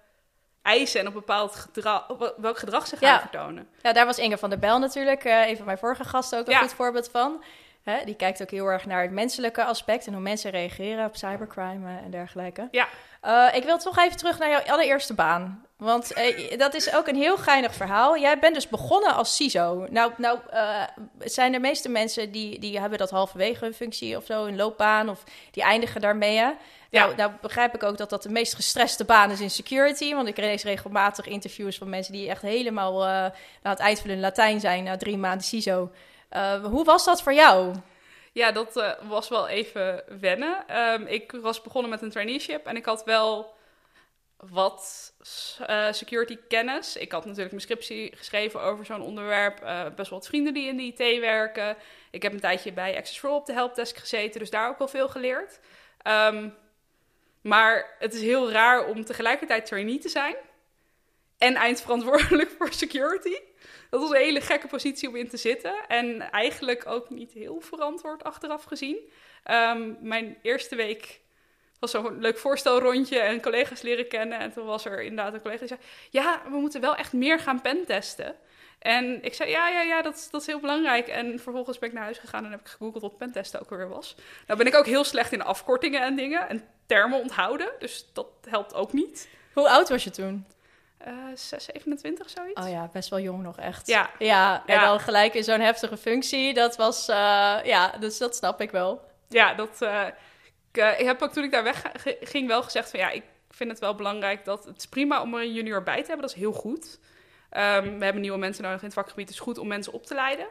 eisen 0.62 1.00
en 1.00 1.06
op 1.06 1.12
bepaald 1.12 1.54
gedrag, 1.54 2.08
op 2.08 2.34
welk 2.36 2.58
gedrag 2.58 2.86
ze 2.86 2.96
gaan 2.96 3.12
ja. 3.12 3.20
vertonen. 3.20 3.68
Ja, 3.82 3.92
daar 3.92 4.06
was 4.06 4.18
Inge 4.18 4.38
van 4.38 4.50
der 4.50 4.58
Bel 4.58 4.78
natuurlijk, 4.78 5.24
uh, 5.24 5.48
een 5.48 5.56
van 5.56 5.66
mijn 5.66 5.78
vorige 5.78 6.04
gasten, 6.04 6.38
ook 6.38 6.46
een 6.46 6.52
ja. 6.52 6.58
goed 6.58 6.72
voorbeeld 6.72 7.10
van. 7.10 7.44
Hè, 7.82 8.04
die 8.04 8.14
kijkt 8.14 8.42
ook 8.42 8.50
heel 8.50 8.66
erg 8.66 8.86
naar 8.86 9.02
het 9.02 9.10
menselijke 9.10 9.64
aspect 9.64 10.06
en 10.06 10.12
hoe 10.12 10.22
mensen 10.22 10.50
reageren 10.50 11.06
op 11.06 11.16
cybercrime 11.16 11.98
en 12.04 12.10
dergelijke. 12.10 12.68
Ja. 12.70 12.88
Uh, 13.26 13.48
ik 13.52 13.64
wil 13.64 13.78
toch 13.78 13.98
even 13.98 14.16
terug 14.16 14.38
naar 14.38 14.50
jouw 14.50 14.62
allereerste 14.66 15.14
baan. 15.14 15.66
Want 15.76 16.18
uh, 16.18 16.58
dat 16.58 16.74
is 16.74 16.94
ook 16.94 17.06
een 17.06 17.16
heel 17.16 17.36
geinig 17.36 17.74
verhaal. 17.74 18.18
Jij 18.18 18.38
bent 18.38 18.54
dus 18.54 18.68
begonnen 18.68 19.14
als 19.14 19.36
CISO. 19.36 19.86
Nou, 19.90 20.12
nou 20.16 20.38
uh, 20.52 20.82
zijn 21.18 21.52
de 21.52 21.58
meeste 21.58 21.88
mensen 21.88 22.32
die, 22.32 22.58
die 22.58 22.80
hebben 22.80 22.98
dat 22.98 23.10
halverwege 23.10 23.64
hun 23.64 23.74
functie 23.74 24.16
of 24.16 24.24
zo, 24.24 24.44
een 24.44 24.56
loopbaan, 24.56 25.08
of 25.08 25.24
die 25.50 25.62
eindigen 25.62 26.00
daarmee. 26.00 26.36
Hè? 26.36 26.50
Ja. 26.90 27.04
Nou, 27.04 27.16
nou 27.16 27.32
begrijp 27.40 27.74
ik 27.74 27.82
ook 27.82 27.98
dat 27.98 28.10
dat 28.10 28.22
de 28.22 28.28
meest 28.28 28.54
gestreste 28.54 29.04
baan 29.04 29.30
is 29.30 29.40
in 29.40 29.50
security. 29.50 30.14
Want 30.14 30.28
ik 30.28 30.36
lees 30.36 30.62
regelmatig 30.62 31.26
interviews 31.26 31.78
van 31.78 31.88
mensen 31.88 32.12
die 32.12 32.28
echt 32.28 32.42
helemaal 32.42 33.06
aan 33.06 33.32
het 33.62 33.78
eind 33.78 34.00
van 34.00 34.10
hun 34.10 34.20
Latijn 34.20 34.60
zijn 34.60 34.84
na 34.84 34.96
drie 34.96 35.16
maanden 35.16 35.46
CISO. 35.46 35.90
hoe 36.62 36.84
was 36.84 37.04
dat 37.04 37.22
voor 37.22 37.34
jou? 37.34 37.74
Ja, 38.32 38.52
dat 38.52 38.76
uh, 38.76 38.92
was 39.02 39.28
wel 39.28 39.48
even 39.48 40.04
wennen. 40.20 40.80
Um, 40.80 41.06
ik 41.06 41.32
was 41.32 41.62
begonnen 41.62 41.90
met 41.90 42.02
een 42.02 42.10
traineeship 42.10 42.66
en 42.66 42.76
ik 42.76 42.84
had 42.84 43.04
wel 43.04 43.54
wat 44.36 45.12
uh, 45.70 45.92
security 45.92 46.38
kennis. 46.48 46.96
Ik 46.96 47.12
had 47.12 47.24
natuurlijk 47.24 47.50
mijn 47.50 47.62
scriptie 47.62 48.16
geschreven 48.16 48.60
over 48.60 48.84
zo'n 48.84 49.02
onderwerp. 49.02 49.62
Uh, 49.62 49.84
best 49.84 50.10
wel 50.10 50.18
wat 50.18 50.28
vrienden 50.28 50.54
die 50.54 50.68
in 50.68 50.76
de 50.76 50.82
IT 50.82 51.20
werken. 51.20 51.76
Ik 52.10 52.22
heb 52.22 52.32
een 52.32 52.40
tijdje 52.40 52.72
bij 52.72 52.96
Access 52.96 53.18
for 53.18 53.30
op 53.30 53.46
de 53.46 53.52
helpdesk 53.52 53.96
gezeten, 53.96 54.40
dus 54.40 54.50
daar 54.50 54.68
ook 54.68 54.78
wel 54.78 54.88
veel 54.88 55.08
geleerd. 55.08 55.60
Um, 56.06 56.54
maar 57.40 57.96
het 57.98 58.14
is 58.14 58.20
heel 58.20 58.50
raar 58.50 58.86
om 58.86 59.04
tegelijkertijd 59.04 59.66
trainee 59.66 59.98
te 59.98 60.08
zijn 60.08 60.36
en 61.38 61.54
eindverantwoordelijk 61.54 62.50
voor 62.58 62.72
security. 62.72 63.36
Dat 63.92 64.00
was 64.00 64.10
een 64.10 64.16
hele 64.16 64.40
gekke 64.40 64.66
positie 64.66 65.08
om 65.08 65.16
in 65.16 65.28
te 65.28 65.36
zitten. 65.36 65.74
En 65.88 66.30
eigenlijk 66.30 66.86
ook 66.86 67.10
niet 67.10 67.32
heel 67.32 67.60
verantwoord 67.60 68.24
achteraf 68.24 68.64
gezien. 68.64 68.96
Um, 69.50 69.96
mijn 70.00 70.38
eerste 70.42 70.76
week 70.76 71.20
was 71.78 71.90
zo'n 71.90 72.20
leuk 72.20 72.38
voorstelrondje 72.38 73.18
en 73.18 73.42
collega's 73.42 73.82
leren 73.82 74.08
kennen. 74.08 74.38
En 74.38 74.52
toen 74.52 74.66
was 74.66 74.84
er 74.84 75.02
inderdaad 75.02 75.34
een 75.34 75.40
collega 75.40 75.58
die 75.58 75.68
zei... 75.68 75.80
Ja, 76.10 76.42
we 76.44 76.56
moeten 76.56 76.80
wel 76.80 76.96
echt 76.96 77.12
meer 77.12 77.38
gaan 77.38 77.60
pentesten. 77.60 78.36
En 78.78 79.22
ik 79.22 79.34
zei, 79.34 79.50
ja, 79.50 79.68
ja, 79.68 79.82
ja, 79.82 80.02
dat, 80.02 80.28
dat 80.30 80.40
is 80.40 80.46
heel 80.46 80.60
belangrijk. 80.60 81.08
En 81.08 81.40
vervolgens 81.40 81.78
ben 81.78 81.88
ik 81.88 81.94
naar 81.94 82.04
huis 82.04 82.18
gegaan 82.18 82.44
en 82.44 82.50
heb 82.50 82.60
ik 82.60 82.68
gegoogeld 82.68 83.02
wat 83.02 83.18
pentesten 83.18 83.60
ook 83.60 83.70
alweer 83.70 83.88
was. 83.88 84.14
Nou 84.46 84.58
ben 84.58 84.68
ik 84.68 84.74
ook 84.74 84.86
heel 84.86 85.04
slecht 85.04 85.32
in 85.32 85.42
afkortingen 85.42 86.02
en 86.02 86.16
dingen 86.16 86.48
en 86.48 86.68
termen 86.86 87.20
onthouden. 87.20 87.72
Dus 87.78 88.06
dat 88.12 88.28
helpt 88.48 88.74
ook 88.74 88.92
niet. 88.92 89.28
Hoe 89.52 89.68
oud 89.68 89.88
was 89.88 90.04
je 90.04 90.10
toen? 90.10 90.46
Uh, 91.06 91.14
6, 91.34 91.64
27, 91.64 92.30
zoiets. 92.30 92.60
Oh 92.60 92.68
ja, 92.68 92.88
best 92.92 93.08
wel 93.08 93.20
jong 93.20 93.42
nog 93.42 93.58
echt. 93.58 93.86
Ja. 93.86 94.10
Ja, 94.18 94.62
en 94.66 94.74
ja. 94.74 94.84
dan 94.84 95.00
gelijk 95.00 95.34
in 95.34 95.44
zo'n 95.44 95.60
heftige 95.60 95.96
functie. 95.96 96.54
Dat 96.54 96.76
was, 96.76 97.08
uh, 97.08 97.16
ja, 97.64 97.92
dus 98.00 98.18
dat 98.18 98.36
snap 98.36 98.60
ik 98.60 98.70
wel. 98.70 99.10
Ja, 99.28 99.54
dat, 99.54 99.82
uh, 99.82 100.06
ik, 100.72 100.98
ik, 100.98 101.04
heb 101.04 101.22
ook 101.22 101.32
toen 101.32 101.44
ik 101.44 101.50
daar 101.50 101.62
weg 101.62 101.82
ging 102.20 102.48
wel 102.48 102.62
gezegd 102.62 102.90
van 102.90 103.00
ja, 103.00 103.10
ik 103.10 103.24
vind 103.50 103.70
het 103.70 103.78
wel 103.78 103.94
belangrijk 103.94 104.44
dat 104.44 104.64
het 104.64 104.78
is 104.78 104.86
prima 104.86 105.22
om 105.22 105.34
er 105.34 105.40
een 105.40 105.52
junior 105.52 105.82
bij 105.82 106.00
te 106.00 106.06
hebben. 106.06 106.26
Dat 106.26 106.36
is 106.36 106.42
heel 106.42 106.52
goed. 106.52 106.98
Um, 107.56 107.98
we 107.98 108.04
hebben 108.04 108.20
nieuwe 108.20 108.38
mensen 108.38 108.62
nodig 108.62 108.80
in 108.80 108.86
het 108.86 108.94
vakgebied. 108.94 109.28
Het 109.28 109.34
is 109.34 109.42
goed 109.42 109.58
om 109.58 109.66
mensen 109.66 109.92
op 109.92 110.06
te 110.06 110.14
leiden. 110.14 110.46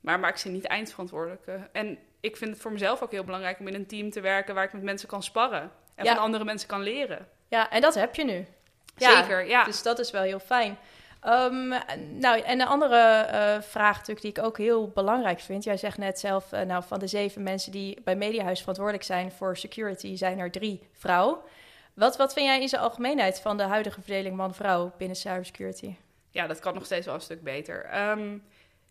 Maar 0.00 0.20
maak 0.20 0.36
ze 0.36 0.48
niet 0.48 0.64
eindverantwoordelijk. 0.64 1.46
En 1.72 1.98
ik 2.20 2.36
vind 2.36 2.50
het 2.50 2.60
voor 2.60 2.72
mezelf 2.72 3.02
ook 3.02 3.10
heel 3.10 3.24
belangrijk 3.24 3.58
om 3.58 3.68
in 3.68 3.74
een 3.74 3.86
team 3.86 4.10
te 4.10 4.20
werken 4.20 4.54
waar 4.54 4.64
ik 4.64 4.72
met 4.72 4.82
mensen 4.82 5.08
kan 5.08 5.22
sparren. 5.22 5.72
En 5.94 6.04
Ja. 6.04 6.14
van 6.14 6.22
andere 6.22 6.44
mensen 6.44 6.68
kan 6.68 6.82
leren. 6.82 7.28
Ja, 7.48 7.70
en 7.70 7.80
dat 7.80 7.94
heb 7.94 8.14
je 8.14 8.24
nu. 8.24 8.46
Zeker, 9.00 9.46
ja. 9.46 9.64
Dus 9.64 9.82
dat 9.82 9.98
is 9.98 10.10
wel 10.10 10.22
heel 10.22 10.38
fijn. 10.38 10.78
Um, 11.26 11.68
nou, 12.18 12.40
en 12.40 12.60
een 12.60 12.66
andere 12.66 13.28
uh, 13.32 13.62
vraag 13.62 13.96
natuurlijk 13.96 14.20
die 14.20 14.30
ik 14.30 14.42
ook 14.42 14.58
heel 14.58 14.88
belangrijk 14.88 15.40
vind. 15.40 15.64
Jij 15.64 15.76
zegt 15.76 15.98
net 15.98 16.18
zelf, 16.18 16.52
uh, 16.52 16.60
nou, 16.60 16.82
van 16.86 16.98
de 16.98 17.06
zeven 17.06 17.42
mensen 17.42 17.72
die 17.72 18.00
bij 18.04 18.16
Mediahuis 18.16 18.58
verantwoordelijk 18.58 19.04
zijn 19.04 19.32
voor 19.32 19.56
security, 19.56 20.16
zijn 20.16 20.38
er 20.38 20.50
drie 20.50 20.82
vrouwen. 20.92 21.38
Wat, 21.94 22.16
wat 22.16 22.32
vind 22.32 22.46
jij 22.46 22.60
in 22.60 22.68
zijn 22.68 22.82
algemeenheid 22.82 23.40
van 23.40 23.56
de 23.56 23.62
huidige 23.62 24.00
verdeling 24.00 24.36
man-vrouw 24.36 24.92
binnen 24.98 25.16
cybersecurity? 25.16 25.94
Ja, 26.30 26.46
dat 26.46 26.58
kan 26.58 26.74
nog 26.74 26.84
steeds 26.84 27.06
wel 27.06 27.14
een 27.14 27.20
stuk 27.20 27.42
beter. 27.42 28.08
Um, 28.10 28.34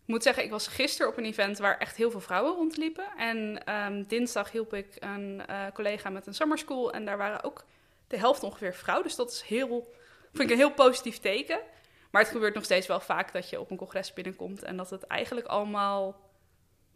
ik 0.02 0.06
moet 0.16 0.22
zeggen, 0.22 0.44
ik 0.44 0.50
was 0.50 0.66
gisteren 0.66 1.10
op 1.10 1.18
een 1.18 1.24
event 1.24 1.58
waar 1.58 1.78
echt 1.78 1.96
heel 1.96 2.10
veel 2.10 2.20
vrouwen 2.20 2.54
rondliepen. 2.54 3.04
En 3.16 3.62
um, 3.74 4.04
dinsdag 4.06 4.50
hielp 4.50 4.74
ik 4.74 4.96
een 4.98 5.42
uh, 5.50 5.56
collega 5.74 6.10
met 6.10 6.26
een 6.26 6.34
summer 6.34 6.58
school 6.58 6.92
en 6.92 7.04
daar 7.04 7.16
waren 7.16 7.44
ook 7.44 7.64
de 8.06 8.18
helft 8.18 8.42
ongeveer 8.42 8.74
vrouw. 8.74 9.02
Dus 9.02 9.16
dat 9.16 9.30
is 9.30 9.42
heel, 9.42 9.92
vind 10.32 10.50
ik 10.50 10.50
een 10.50 10.62
heel 10.62 10.72
positief 10.72 11.18
teken. 11.18 11.60
Maar 12.10 12.22
het 12.22 12.30
gebeurt 12.30 12.54
nog 12.54 12.64
steeds 12.64 12.86
wel 12.86 13.00
vaak 13.00 13.32
dat 13.32 13.50
je 13.50 13.60
op 13.60 13.70
een 13.70 13.76
congres 13.76 14.12
binnenkomt 14.12 14.62
en 14.62 14.76
dat 14.76 14.90
het 14.90 15.06
eigenlijk 15.06 15.46
allemaal 15.46 16.20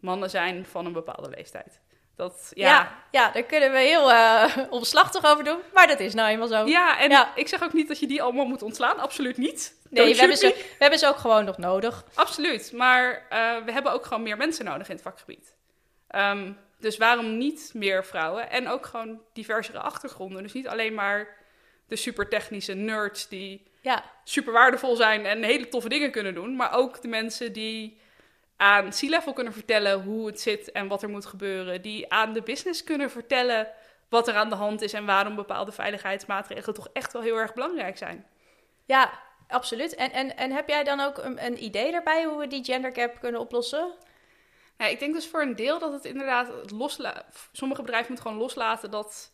mannen 0.01 0.31
zijn 0.31 0.67
van 0.67 0.87
een 0.87 0.93
bepaalde 0.93 1.29
leeftijd. 1.29 1.81
Dat, 2.17 2.51
ja. 2.55 2.69
ja, 2.69 3.05
ja 3.11 3.31
daar 3.31 3.43
kunnen 3.43 3.73
we 3.73 3.79
heel 3.79 4.11
uh, 4.11 4.57
omslachtig 4.71 5.25
over 5.25 5.45
doen, 5.45 5.59
maar 5.73 5.87
dat 5.87 6.01
is 6.01 6.15
nou 6.15 6.29
eenmaal 6.29 6.47
zo. 6.47 6.67
Ja, 6.67 7.01
en 7.01 7.11
ja. 7.11 7.33
ik 7.35 7.49
zeg 7.49 7.63
ook 7.63 7.73
niet 7.73 7.89
dat 7.89 7.99
je 7.99 8.07
die 8.07 8.23
allemaal 8.23 8.45
moet 8.45 8.63
ontslaan, 8.63 8.99
absoluut 8.99 9.37
niet. 9.37 9.77
Nee, 9.91 10.13
we 10.13 10.19
hebben, 10.19 10.37
ze, 10.37 10.49
we 10.49 10.77
hebben 10.79 10.99
ze 10.99 11.07
ook 11.07 11.17
gewoon 11.17 11.45
nog 11.45 11.59
nodig. 11.59 12.05
Absoluut, 12.15 12.73
maar 12.73 13.13
uh, 13.13 13.65
we 13.65 13.73
hebben 13.73 13.93
ook 13.93 14.05
gewoon 14.07 14.23
meer 14.23 14.37
mensen 14.37 14.65
nodig 14.65 14.89
in 14.89 14.95
het 14.95 15.05
vakgebied. 15.05 15.57
Um, 16.15 16.59
dus 16.79 16.97
waarom 16.97 17.39
niet 17.39 17.71
meer 17.75 18.05
vrouwen? 18.05 18.51
En 18.51 18.69
ook 18.69 18.87
gewoon 18.87 19.21
diversere 19.33 19.79
achtergronden. 19.79 20.43
Dus 20.43 20.53
niet 20.53 20.69
alleen 20.69 20.95
maar 20.95 21.37
de 21.87 21.97
super 21.97 22.29
technische 22.29 22.75
nerds 22.75 23.29
die 23.29 23.63
ja. 23.81 24.05
super 24.25 24.53
waardevol 24.53 24.97
zijn 24.97 25.27
en 25.27 25.43
hele 25.43 25.69
toffe 25.69 25.89
dingen 25.89 26.11
kunnen 26.11 26.35
doen. 26.35 26.57
Maar 26.57 26.73
ook 26.73 27.03
de 27.03 27.09
mensen 27.09 27.53
die 27.53 27.99
aan 28.57 28.91
C-level 28.91 29.33
kunnen 29.33 29.53
vertellen 29.53 30.03
hoe 30.03 30.27
het 30.27 30.41
zit 30.41 30.73
en 30.73 30.89
wat 30.89 31.03
er 31.03 31.09
moet 31.09 31.27
gebeuren. 31.27 31.83
Die 31.83 32.13
aan 32.13 32.33
de 32.33 32.43
business 32.43 32.85
kunnen 32.85 33.11
vertellen 33.11 33.69
wat 34.09 34.29
er 34.29 34.35
aan 34.35 34.49
de 34.49 34.55
hand 34.55 34.83
is 34.83 34.93
en 34.93 35.07
waarom 35.07 35.35
bepaalde 35.35 35.73
veiligheidsmaatregelen 35.73 36.75
toch 36.75 36.89
echt 36.93 37.13
wel 37.13 37.23
heel 37.23 37.37
erg 37.37 37.55
belangrijk 37.55 37.99
zijn. 37.99 38.27
Ja, 38.85 39.21
absoluut. 39.49 39.95
En, 39.95 40.13
en, 40.13 40.37
en 40.37 40.51
heb 40.51 40.69
jij 40.69 40.85
dan 40.85 41.01
ook 41.01 41.19
een, 41.19 41.45
een 41.45 41.65
idee 41.65 41.93
daarbij 41.93 42.25
hoe 42.25 42.39
we 42.39 42.47
die 42.47 42.65
gender 42.65 42.95
gap 42.95 43.21
kunnen 43.21 43.41
oplossen? 43.41 43.93
Ja, 44.79 44.87
ik 44.87 44.99
denk 44.99 45.15
dus 45.15 45.29
voor 45.29 45.43
een 45.43 45.57
deel 45.57 45.79
dat 45.79 45.93
het 45.93 46.05
inderdaad 46.05 46.71
losla 46.71 47.25
sommige 47.53 47.81
bedrijven 47.81 48.09
moeten 48.09 48.27
gewoon 48.27 48.43
loslaten 48.43 48.91
dat 48.91 49.33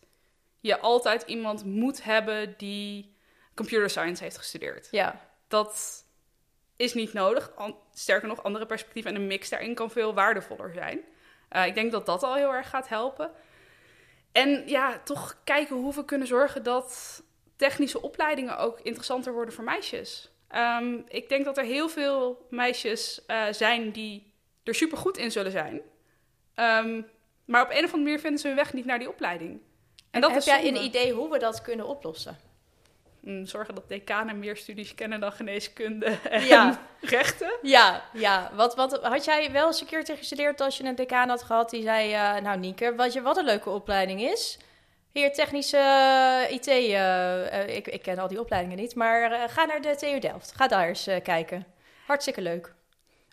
je 0.61 0.79
altijd 0.79 1.21
iemand 1.21 1.65
moet 1.65 2.03
hebben 2.03 2.53
die 2.57 3.15
computer 3.55 3.89
science 3.89 4.23
heeft 4.23 4.37
gestudeerd. 4.37 4.87
Ja. 4.91 5.29
Dat 5.47 6.03
is 6.75 6.93
niet 6.93 7.13
nodig. 7.13 7.51
Sterker 7.93 8.27
nog, 8.27 8.43
andere 8.43 8.65
perspectieven 8.65 9.15
en 9.15 9.21
een 9.21 9.27
mix 9.27 9.49
daarin 9.49 9.75
kan 9.75 9.91
veel 9.91 10.13
waardevoller 10.13 10.73
zijn. 10.73 10.99
Uh, 11.51 11.65
ik 11.65 11.73
denk 11.73 11.91
dat 11.91 12.05
dat 12.05 12.23
al 12.23 12.35
heel 12.35 12.53
erg 12.53 12.69
gaat 12.69 12.87
helpen. 12.87 13.31
En 14.31 14.67
ja, 14.67 14.99
toch 15.03 15.37
kijken 15.43 15.75
hoe 15.75 15.93
we 15.93 16.05
kunnen 16.05 16.27
zorgen 16.27 16.63
dat 16.63 17.23
technische 17.55 18.01
opleidingen 18.01 18.57
ook 18.57 18.79
interessanter 18.79 19.33
worden 19.33 19.53
voor 19.53 19.63
meisjes. 19.63 20.31
Um, 20.55 21.03
ik 21.07 21.29
denk 21.29 21.45
dat 21.45 21.57
er 21.57 21.63
heel 21.63 21.89
veel 21.89 22.47
meisjes 22.49 23.23
uh, 23.27 23.43
zijn 23.51 23.91
die 23.91 24.33
er 24.63 24.75
super 24.75 24.97
goed 24.97 25.17
in 25.17 25.31
zullen 25.31 25.51
zijn. 25.51 25.81
Um, 26.55 27.07
maar 27.45 27.63
op 27.63 27.69
een 27.69 27.83
of 27.83 27.83
andere 27.83 27.97
manier 27.97 28.19
vinden 28.19 28.39
ze 28.39 28.47
hun 28.47 28.55
weg 28.55 28.73
niet 28.73 28.85
naar 28.85 28.99
die 28.99 29.09
opleiding. 29.09 29.61
En 30.11 30.21
dat 30.21 30.29
heb 30.29 30.39
is 30.39 30.45
jij 30.45 30.67
een 30.67 30.83
idee 30.83 31.11
hoe 31.13 31.29
we 31.31 31.39
dat 31.39 31.61
kunnen 31.61 31.87
oplossen? 31.87 32.37
mm, 33.19 33.45
zorgen 33.45 33.75
dat 33.75 33.89
decanen 33.89 34.39
meer 34.39 34.57
studies 34.57 34.95
kennen 34.95 35.19
dan 35.19 35.31
geneeskunde 35.31 36.05
en 36.29 36.45
Ja. 36.45 36.79
rechten. 37.01 37.51
Ja, 37.61 38.03
ja. 38.13 38.51
Wat, 38.55 38.75
wat, 38.75 38.99
had 39.01 39.25
jij 39.25 39.51
wel 39.51 39.73
security 39.73 40.15
gestudeerd 40.15 40.61
als 40.61 40.77
je 40.77 40.83
een 40.83 40.95
decaan 40.95 41.29
had 41.29 41.43
gehad 41.43 41.69
die 41.69 41.81
zei... 41.81 42.13
eh, 42.13 42.41
nou 42.41 42.57
Nienke, 42.59 42.95
wat, 42.95 43.13
je, 43.13 43.21
wat 43.21 43.37
een 43.37 43.45
leuke 43.45 43.69
opleiding 43.69 44.21
is. 44.21 44.57
Hier 45.11 45.33
technische 45.33 45.77
eh, 45.77 46.51
IT, 46.55 46.67
eh, 46.67 47.75
ik, 47.75 47.87
ik 47.87 48.01
ken 48.01 48.19
al 48.19 48.27
die 48.27 48.39
opleidingen 48.39 48.77
niet, 48.77 48.95
maar 48.95 49.31
eh, 49.31 49.43
ga 49.49 49.65
naar 49.65 49.81
de 49.81 49.95
TU 49.95 50.19
Delft. 50.19 50.51
Ga 50.55 50.67
daar 50.67 50.87
eens 50.87 51.07
eh, 51.07 51.21
kijken. 51.23 51.65
Hartstikke 52.05 52.41
leuk. 52.41 52.73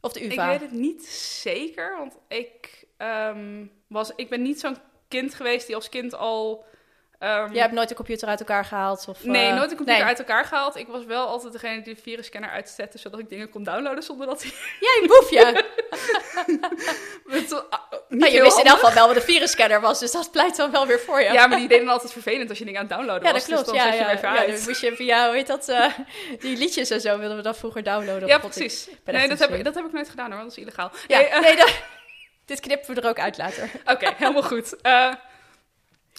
Of 0.00 0.12
de 0.12 0.20
Ik 0.20 0.32
UvA. 0.32 0.48
weet 0.48 0.60
het 0.60 0.70
niet 0.72 1.06
zeker, 1.42 1.96
want 1.98 2.16
ik, 2.28 2.84
ehm, 2.96 3.64
was, 3.86 4.12
ik 4.16 4.28
ben 4.28 4.42
niet 4.42 4.60
zo'n 4.60 4.76
kind 5.08 5.34
geweest 5.34 5.66
die 5.66 5.74
als 5.74 5.88
kind 5.88 6.14
al... 6.14 6.64
ehm, 7.18 7.52
Jij 7.52 7.62
hebt 7.62 7.74
nooit 7.74 7.88
de 7.88 7.94
computer 7.94 8.28
uit 8.28 8.38
elkaar 8.40 8.64
gehaald? 8.64 9.04
Of, 9.08 9.24
Nee, 9.24 9.46
eh, 9.48 9.54
nooit 9.56 9.70
een 9.70 9.76
computer 9.76 9.94
nee. 10.02 10.08
uit 10.08 10.18
elkaar 10.18 10.44
gehaald. 10.44 10.76
Ik 10.76 10.86
was 10.86 11.04
wel 11.04 11.26
altijd 11.26 11.52
degene 11.52 11.82
die 11.82 11.94
de 11.94 12.00
virusscanner 12.02 12.50
uitzette, 12.50 12.98
zodat 12.98 13.20
ik 13.20 13.28
dingen 13.28 13.50
kon 13.50 13.62
downloaden 13.62 14.02
zonder 14.02 14.26
dat 14.26 14.42
hij... 14.42 14.52
Jij 14.86 14.98
een 15.02 15.06
boefje! 15.08 15.46
Ah, 16.40 16.46
niet 18.08 18.20
Nou, 18.20 18.32
je 18.32 18.42
wist 18.42 18.58
in 18.58 18.64
elk 18.64 18.78
geval 18.78 18.94
wel 18.94 19.06
wat 19.06 19.16
een 19.16 19.22
virusscanner 19.22 19.80
was, 19.80 19.98
dus 19.98 20.12
dat 20.12 20.30
pleit 20.30 20.56
dan 20.56 20.70
wel 20.70 20.86
weer 20.86 21.00
voor 21.00 21.20
je. 21.22 21.32
Ja, 21.32 21.46
maar 21.46 21.58
die 21.58 21.68
deden 21.68 21.84
dan 21.84 21.92
altijd 21.94 22.12
vervelend 22.12 22.48
als 22.48 22.58
je 22.58 22.64
dingen 22.64 22.80
aan 22.80 22.86
het 22.86 22.94
downloaden 22.96 23.26
Ja, 23.26 23.32
was. 23.32 23.46
dat 23.46 23.50
klopt. 23.52 23.64
Dus 23.64 23.74
dan 23.82 23.84
ja, 23.84 23.90
zet 23.90 24.00
je 24.00 24.06
ja, 24.06 24.16
even 24.16 24.28
ja, 24.32 24.38
uit. 24.38 24.56
dan 24.56 24.64
moest 24.64 24.80
je 24.80 24.96
via, 24.96 25.26
hoe 25.26 25.34
heet 25.34 25.46
dat, 25.46 25.68
eh, 25.68 25.84
die 26.40 26.56
liedjes 26.56 26.90
en 26.90 27.00
zo 27.00 27.18
wilden 27.18 27.36
we 27.36 27.42
dan 27.42 27.54
vroeger 27.54 27.82
downloaden. 27.82 28.28
Ja, 28.28 28.38
precies. 28.38 28.88
Nee, 29.04 29.28
dat 29.28 29.38
heb, 29.38 29.50
ik, 29.50 29.64
dat 29.64 29.74
heb 29.74 29.84
ik 29.84 29.92
nooit 29.92 30.08
gedaan 30.08 30.26
hoor, 30.30 30.36
want 30.40 30.48
dat 30.48 30.58
is 30.58 30.64
illegaal. 30.64 30.90
Ja, 31.06 31.18
Nee, 31.18 31.26
eh, 31.26 31.40
nee, 31.40 31.56
dat- 31.56 31.74
dit 32.48 32.60
knippen 32.60 32.94
we 32.94 33.00
er 33.00 33.08
ook 33.08 33.18
uit 33.18 33.38
later. 33.38 33.70
Oké, 33.92 34.14
helemaal 34.16 34.42
goed. 34.42 34.80
Eh, 34.80 35.14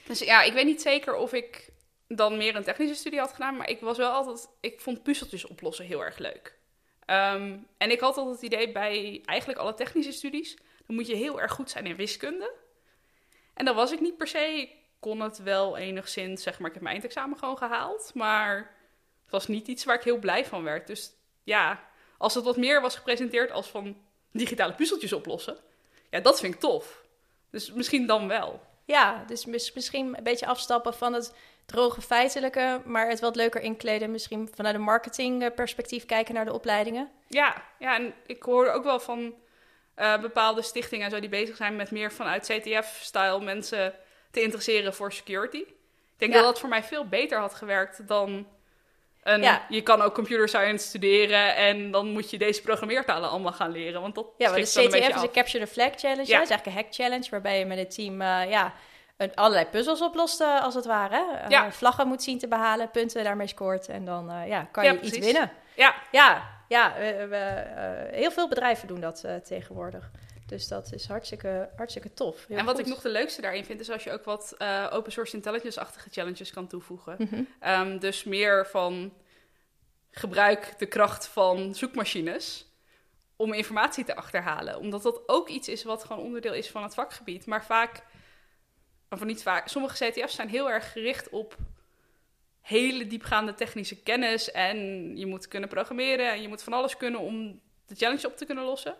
dus 0.06 0.20
ja, 0.20 0.42
ik 0.42 0.54
weet 0.54 0.66
niet 0.66 0.82
zeker 0.82 1.16
of 1.16 1.34
ik 1.34 1.70
dan 2.08 2.38
meer 2.38 2.56
een 2.56 2.64
technische 2.64 2.96
studie 2.96 3.20
had 3.20 3.34
gedaan, 3.34 3.58
maar 3.58 3.70
ik 3.70 3.80
was 3.80 3.98
wel 3.98 4.12
altijd, 4.12 4.50
ik 4.60 4.82
vond 4.82 5.04
puzzeltjes 5.04 5.48
oplossen 5.48 5.86
heel 5.86 6.04
erg 6.04 6.18
leuk. 6.18 6.58
Ehm, 7.06 7.58
en 7.78 7.92
ik 7.92 8.00
had 8.00 8.18
altijd 8.18 8.36
het 8.36 8.54
idee 8.54 8.72
bij 8.72 9.22
eigenlijk 9.26 9.60
alle 9.60 9.74
technische 9.74 10.12
studies, 10.12 10.58
dan 10.86 10.96
moet 10.96 11.08
je 11.08 11.16
heel 11.16 11.42
erg 11.42 11.52
goed 11.52 11.70
zijn 11.70 11.86
in 11.86 11.96
wiskunde. 11.96 12.52
En 13.54 13.66
dat 13.66 13.76
was 13.76 13.92
ik 13.92 14.00
niet 14.00 14.18
per 14.18 14.28
se. 14.28 14.40
Ik 14.40 14.76
kon 15.00 15.20
het 15.20 15.44
wel 15.44 15.78
enigszins, 15.78 16.44
zeg 16.44 16.60
maar, 16.60 16.68
ik 16.68 16.74
heb 16.74 16.84
mijn 16.84 16.96
eindexamen 16.96 17.38
gewoon 17.38 17.58
gehaald, 17.58 18.12
maar 18.14 18.76
het 19.22 19.32
was 19.32 19.48
niet 19.48 19.68
iets 19.68 19.84
waar 19.84 19.96
ik 19.96 20.04
heel 20.04 20.20
blij 20.20 20.46
van 20.46 20.64
werd. 20.64 20.88
Dus 20.88 21.12
ja, 21.44 21.90
als 22.18 22.34
het 22.34 22.44
wat 22.44 22.58
meer 22.58 22.82
was 22.82 22.96
gepresenteerd 22.96 23.52
als 23.52 23.68
van 23.68 23.98
digitale 24.32 24.74
puzzeltjes 24.74 25.14
oplossen, 25.14 25.58
ja, 26.10 26.20
dat 26.20 26.40
vind 26.40 26.54
ik 26.54 26.60
tof. 26.60 27.02
Dus 27.52 27.72
misschien 27.72 28.08
dan 28.08 28.28
wel. 28.28 28.62
Ja, 28.86 29.24
dus 29.28 29.46
mis- 29.46 29.74
misschien 29.74 30.18
een 30.18 30.24
beetje 30.24 30.46
afstappen 30.46 30.94
van 30.94 31.14
het 31.14 31.34
droge 31.66 32.02
feitelijke, 32.02 32.82
maar 32.86 33.10
het 33.10 33.20
wat 33.20 33.36
leuker 33.36 33.62
inkleden. 33.62 34.12
Misschien 34.12 34.50
vanuit 34.56 34.76
een 34.76 34.82
marketingperspectief 34.82 36.06
kijken 36.06 36.34
naar 36.34 36.46
de 36.46 36.54
opleidingen. 36.54 37.10
Ja, 37.28 37.64
ja 37.80 37.96
en 37.96 38.14
ik 38.26 38.44
hoorde 38.44 38.72
ook 38.72 38.84
wel 38.84 39.00
van 39.00 39.34
eh, 39.96 40.20
bepaalde 40.22 40.62
stichtingen 40.62 41.06
en 41.06 41.12
zo 41.12 41.20
die 41.20 41.30
bezig 41.30 41.56
zijn 41.56 41.76
met 41.76 41.92
meer 41.92 42.12
vanuit 42.12 42.46
CTF-style 42.54 43.42
mensen 43.42 43.94
te 44.32 44.42
interesseren 44.42 44.94
voor 44.94 45.14
security. 45.14 45.58
Ik 45.58 45.76
denk 46.18 46.32
Ja. 46.34 46.38
dat 46.38 46.48
dat 46.48 46.60
voor 46.60 46.70
mij 46.70 46.84
veel 46.84 47.08
beter 47.08 47.40
had 47.40 47.54
gewerkt 47.54 48.08
dan 48.08 48.48
Ja. 49.38 49.66
je 49.70 49.82
kan 49.82 50.02
ook 50.02 50.14
computer 50.14 50.48
science 50.48 50.88
studeren 50.88 51.56
en 51.56 51.92
dan 51.92 52.12
moet 52.12 52.30
je 52.30 52.38
deze 52.38 52.62
programmeertalen 52.62 53.30
allemaal 53.30 53.52
gaan 53.52 53.72
leren. 53.72 54.02
Want 54.02 54.16
dat 54.16 54.26
Ja, 54.38 54.50
maar 54.50 54.60
de 54.60 54.62
een 54.62 54.88
CTF 54.90 55.16
is 55.16 55.22
een. 55.22 55.32
Capture 55.32 55.66
the 55.66 55.72
Flag 55.72 55.92
Challenge. 55.96 56.28
Ja. 56.28 56.42
is 56.42 56.50
eigenlijk 56.50 56.66
een 56.66 56.84
hack 56.84 56.94
challenge 56.94 57.28
waarbij 57.30 57.60
je 57.60 57.66
met 57.66 57.78
het 57.78 57.96
team 57.96 58.22
eh, 58.22 58.50
ja, 58.50 58.74
een, 59.18 59.36
allerlei 59.36 59.66
puzzels 59.66 60.02
oplost, 60.02 60.42
eh, 60.42 60.64
als 60.64 60.76
het 60.76 60.86
ware. 60.86 61.26
Eh, 61.50 61.64
vlaggen 61.70 62.08
moet 62.08 62.24
zien 62.24 62.38
te 62.38 62.48
behalen, 62.48 62.92
punten 62.92 63.24
daarmee 63.24 63.48
scoort 63.48 63.88
en 63.88 64.06
dan 64.06 64.32
ja, 64.48 64.68
kan 64.72 64.84
je 64.84 65.00
iets 65.00 65.18
winnen. 65.18 65.52
Ja, 65.76 65.96
Ja, 66.12 66.44
ja 66.68 66.94
we, 66.98 67.28
we, 67.30 67.66
heel 68.12 68.32
veel 68.32 68.48
bedrijven 68.48 68.88
doen 68.88 69.00
dat 69.00 69.26
tegenwoordig. 69.44 70.12
Dus 70.50 70.68
dat 70.68 70.94
is 70.94 71.08
hartstikke, 71.08 71.70
hartstikke 71.76 72.14
tof. 72.14 72.46
Heel 72.48 72.58
en 72.58 72.66
wat 72.66 72.76
goed. 72.76 72.86
ik 72.86 72.92
nog 72.92 73.02
de 73.02 73.10
leukste 73.10 73.42
daarin 73.42 73.66
vind, 73.66 73.80
is 73.80 73.90
als 73.90 74.04
je 74.04 74.12
ook 74.12 74.24
wat 74.24 74.56
eh, 74.58 74.88
open 74.92 75.12
source 75.12 75.36
intelligence-achtige 75.36 76.10
challenges 76.10 76.52
kan 76.52 76.68
toevoegen. 76.68 77.16
Mhm. 77.20 77.44
Ehm, 77.60 78.00
dus 78.00 78.24
meer 78.24 78.68
van 78.68 79.14
gebruik 80.12 80.74
de 80.78 80.86
kracht 80.86 81.28
van 81.28 81.76
zoekmachines 81.76 82.68
om 83.36 83.54
informatie 83.54 84.04
te 84.04 84.16
achterhalen. 84.16 84.80
Omdat 84.80 85.02
dat 85.02 85.22
ook 85.26 85.50
iets 85.50 85.68
is 85.68 85.84
wat 85.84 86.04
gewoon 86.04 86.24
onderdeel 86.24 86.54
is 86.54 86.70
van 86.70 86.84
het 86.84 86.94
vakgebied. 86.94 87.46
Maar 87.46 87.66
vaak, 87.66 88.04
of 89.10 89.24
niet 89.24 89.42
vaak, 89.42 89.68
sommige 89.68 90.06
CTF's 90.06 90.36
zijn 90.36 90.50
heel 90.50 90.72
erg 90.72 90.92
gericht 90.92 91.30
op 91.30 91.58
hele 92.62 93.08
diepgaande 93.08 93.54
technische 93.54 94.02
kennis. 94.02 94.52
En 94.52 94.78
je 95.18 95.26
moet 95.26 95.48
kunnen 95.48 95.70
programmeren 95.70 96.32
en 96.32 96.42
je 96.42 96.48
moet 96.48 96.64
van 96.64 96.74
alles 96.74 96.98
kunnen 96.98 97.20
om 97.20 97.62
de 97.86 97.96
challenge 97.96 98.28
op 98.28 98.38
te 98.38 98.46
kunnen 98.46 98.64
lossen. 98.64 98.96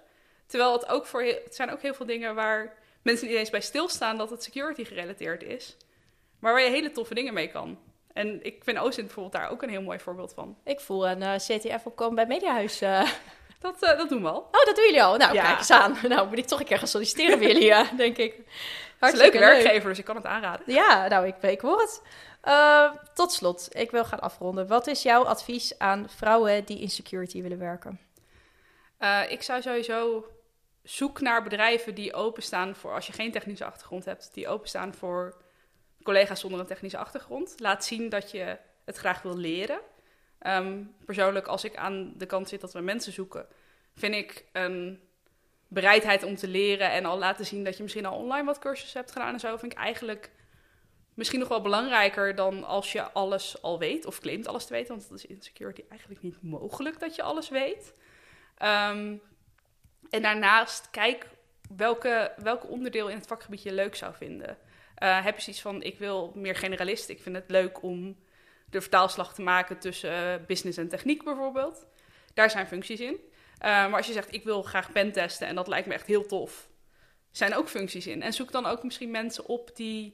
Terwijl 0.50 0.74
het 0.74 0.88
ook 0.88 1.06
voor 1.06 1.24
het 1.24 1.56
zijn 1.56 1.72
ook 1.72 1.82
heel 1.82 1.94
veel 1.94 2.06
dingen 2.06 2.36
waar 2.36 2.74
mensen 3.02 3.28
niet 3.28 3.36
eens 3.38 3.50
bij 3.50 3.62
stilstaan 3.62 4.18
dat 4.18 4.30
het 4.30 4.44
security 4.44 4.84
gerelateerd 4.84 5.44
is. 5.44 5.78
Maar 6.40 6.54
waar 6.54 6.62
je 6.64 6.70
hele 6.70 6.92
toffe 6.92 7.14
dingen 7.14 7.34
mee 7.34 7.48
kan. 7.48 7.80
En 8.14 8.44
ik 8.44 8.64
vind 8.64 8.80
OSINT 8.80 9.06
bijvoorbeeld 9.06 9.36
daar 9.36 9.50
ook 9.50 9.62
een 9.64 9.70
heel 9.70 9.82
mooi 9.82 10.00
voorbeeld 10.00 10.34
van. 10.34 10.58
Ik 10.64 10.80
voel 10.80 11.08
een 11.10 11.22
eh, 11.22 11.36
CTF 11.36 11.86
opkomen 11.86 12.16
bij 12.16 12.26
Mediahuis. 12.26 12.82
eh. 12.82 13.10
Dat, 13.60 13.84
eh, 13.84 13.98
dat 13.98 14.10
doen 14.10 14.22
we 14.22 14.30
al. 14.30 14.38
Oh, 14.40 14.66
dat 14.66 14.76
doen 14.76 14.86
jullie 14.86 15.04
al? 15.04 15.18
Nou, 15.18 15.34
Ja. 15.34 15.44
kijk 15.46 15.58
eens 15.58 15.72
aan. 15.72 15.98
Nou, 16.10 16.28
moet 16.28 16.38
ik 16.38 16.46
toch 16.46 16.60
een 16.60 16.66
keer 16.66 16.78
gaan 16.78 16.88
solliciteren 16.88 17.40
bij 17.40 17.48
jullie, 17.48 17.96
denk 17.96 18.18
ik. 18.18 18.34
Het 18.36 18.46
is 18.46 18.46
een 18.46 18.98
Hartstikke 19.00 19.38
leuke 19.40 19.54
leuk. 19.54 19.62
werkgever, 19.64 19.90
dus 19.90 20.00
ik 20.00 20.06
kan 20.06 20.16
het 20.16 20.26
aanraden. 20.26 20.74
Ja, 20.74 21.08
nou, 21.08 21.28
ik, 21.28 21.36
ik 21.42 21.62
hoor 21.62 21.80
het. 21.80 22.02
Tot 23.14 23.32
slot, 23.32 23.68
ik 23.72 23.92
wil 23.92 24.06
gaan 24.06 24.20
afronden. 24.20 24.68
Wat 24.68 24.88
is 24.88 25.02
jouw 25.04 25.24
advies 25.24 25.78
aan 25.80 26.10
vrouwen 26.10 26.66
die 26.66 26.80
in 26.82 26.90
security 26.90 27.42
willen 27.42 27.60
werken? 27.60 28.00
Ik 29.30 29.42
zou 29.44 29.62
sowieso 29.62 30.26
zoek 30.90 31.22
naar 31.22 31.44
bedrijven 31.44 31.96
die 31.96 32.14
openstaan 32.14 32.76
voor, 32.76 32.94
als 32.94 33.08
je 33.08 33.14
geen 33.14 33.32
technische 33.32 33.66
achtergrond 33.66 34.06
hebt, 34.06 34.34
die 34.34 34.48
openstaan 34.48 34.94
voor 34.94 35.42
collega's 36.04 36.40
zonder 36.40 36.60
een 36.60 36.66
technische 36.66 36.98
achtergrond. 36.98 37.56
Laat 37.58 37.86
zien 37.86 38.10
dat 38.10 38.32
je 38.32 38.58
het 38.86 38.98
graag 38.98 39.22
wil 39.22 39.38
leren. 39.38 39.80
Ehm, 40.40 40.84
persoonlijk, 41.06 41.48
als 41.48 41.64
ik 41.64 41.76
aan 41.76 42.14
de 42.18 42.26
kant 42.26 42.50
zit 42.50 42.62
dat 42.62 42.74
we 42.74 42.80
mensen 42.80 43.14
zoeken, 43.14 43.48
vind 43.96 44.16
ik 44.16 44.46
een 44.52 45.00
bereidheid 45.68 46.24
om 46.24 46.36
te 46.36 46.48
leren 46.48 46.92
en 46.92 47.06
al 47.06 47.18
laten 47.18 47.46
zien 47.46 47.64
dat 47.64 47.78
je 47.78 47.84
misschien 47.84 48.06
al 48.06 48.18
online 48.18 48.46
wat 48.46 48.60
cursussen 48.60 49.00
hebt 49.00 49.12
gedaan 49.12 49.34
en 49.34 49.40
zo, 49.40 49.58
vind 49.58 49.72
ik 49.72 49.78
eigenlijk 49.78 50.32
misschien 51.14 51.40
nog 51.40 51.48
wel 51.50 51.62
belangrijker 51.62 52.36
dan 52.36 52.64
als 52.64 52.92
je 52.92 53.12
alles 53.12 53.62
al 53.62 53.80
weet 53.80 54.06
of 54.06 54.20
claimt 54.20 54.48
alles 54.48 54.66
te 54.66 54.74
weten, 54.74 54.96
want 54.96 55.10
dat 55.10 55.18
is 55.18 55.26
in 55.26 55.42
security 55.42 55.84
eigenlijk 55.90 56.22
niet 56.22 56.42
mogelijk 56.42 57.00
dat 57.00 57.16
je 57.16 57.22
alles 57.22 57.50
weet. 57.50 57.94
Ehm, 58.58 59.16
en 60.10 60.22
daarnaast 60.22 60.90
kijk 60.92 61.28
welke, 61.76 62.32
welke 62.38 62.68
onderdeel 62.68 63.08
in 63.08 63.18
het 63.18 63.28
vakgebied 63.28 63.64
je 63.64 63.74
leuk 63.74 63.96
zou 63.96 64.14
vinden. 64.16 64.58
Eh, 64.96 65.24
heb 65.24 65.36
je 65.36 65.42
zoiets 65.42 65.62
van, 65.62 65.84
ik 65.84 66.00
wil 66.00 66.32
meer 66.36 66.56
generalist. 66.56 67.10
Ik 67.10 67.22
vind 67.22 67.36
het 67.36 67.50
leuk 67.50 67.84
om 67.84 68.18
de 68.70 68.82
vertaalslag 68.82 69.34
te 69.34 69.42
maken 69.42 69.80
tussen 69.80 70.12
eh, 70.12 70.46
business 70.48 70.78
en 70.78 70.90
techniek 70.90 71.24
bijvoorbeeld. 71.24 71.86
Daar 72.34 72.50
zijn 72.50 72.68
functies 72.68 73.00
in. 73.00 73.18
Eh, 73.58 73.70
maar 73.70 73.96
als 73.96 74.08
je 74.08 74.14
zegt, 74.14 74.34
ik 74.34 74.44
wil 74.44 74.62
graag 74.62 74.92
pentesten 74.92 75.48
en 75.48 75.56
dat 75.56 75.68
lijkt 75.68 75.88
me 75.88 75.94
echt 75.94 76.08
heel 76.08 76.26
tof. 76.26 76.68
zijn 77.32 77.56
ook 77.56 77.70
functies 77.70 78.08
in. 78.08 78.22
En 78.22 78.34
zoek 78.34 78.52
dan 78.52 78.66
ook 78.66 78.84
misschien 78.84 79.12
mensen 79.12 79.46
op 79.46 79.76
die 79.76 80.14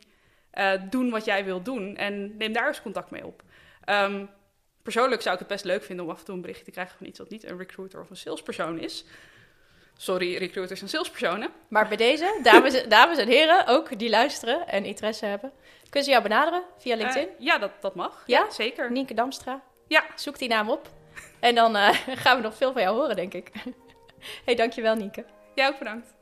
doen 0.90 1.10
wat 1.10 1.26
jij 1.26 1.46
wil 1.46 1.62
doen. 1.62 1.96
En 1.98 2.38
neem 2.38 2.54
daar 2.54 2.68
eens 2.68 2.82
contact 2.82 3.12
mee 3.12 3.26
op. 3.26 3.44
Ehm, 3.84 4.26
persoonlijk 4.82 5.22
zou 5.22 5.34
ik 5.34 5.40
het 5.40 5.50
best 5.50 5.66
leuk 5.66 5.84
vinden 5.84 6.06
om 6.06 6.12
af 6.12 6.20
en 6.20 6.26
toe 6.26 6.36
een 6.36 6.42
berichtje 6.42 6.66
te 6.66 6.72
krijgen 6.72 6.98
van 6.98 7.08
iets 7.08 7.20
wat 7.20 7.30
niet 7.30 7.44
een 7.44 7.58
recruiter 7.58 8.02
of 8.02 8.10
een 8.10 8.18
salespersoon 8.18 8.80
is. 8.80 9.06
Sorry, 9.98 10.38
recruiters 10.38 10.82
en 10.82 10.90
salespersonen. 10.90 11.50
Maar 11.68 11.88
bij 11.88 11.98
deze, 11.98 12.40
dames, 12.44 12.88
dames 12.88 13.18
en 13.18 13.28
heren, 13.28 13.68
ook 13.68 14.00
die 14.00 14.10
luisteren 14.10 14.68
en 14.68 14.86
interesse 14.86 15.26
hebben, 15.26 15.52
kunnen 15.84 16.04
ze 16.04 16.10
jou 16.10 16.24
benaderen 16.24 16.64
via 16.78 16.96
LinkedIn. 16.96 17.28
Eh, 17.28 17.46
ja, 17.46 17.58
dat, 17.58 17.72
dat 17.82 17.96
mag. 17.96 18.24
Ja? 18.26 18.52
zeker. 18.52 18.92
Nienke 18.92 19.14
Damstra. 19.14 19.62
Ja. 19.88 20.04
Zoek 20.16 20.38
die 20.38 20.50
naam 20.50 20.70
op. 20.70 20.90
En 21.40 21.56
dan 21.56 21.76
eh, 21.76 21.90
gaan 22.24 22.38
we 22.38 22.44
nog 22.44 22.56
veel 22.56 22.74
van 22.74 22.82
jou 22.82 22.98
horen, 22.98 23.16
denk 23.16 23.34
ik. 23.34 23.52
hey, 24.46 24.56
dankjewel 24.56 24.96
Nienke. 24.96 25.26
Jij 25.56 25.68
ook 25.68 25.80
bedankt. 25.80 26.15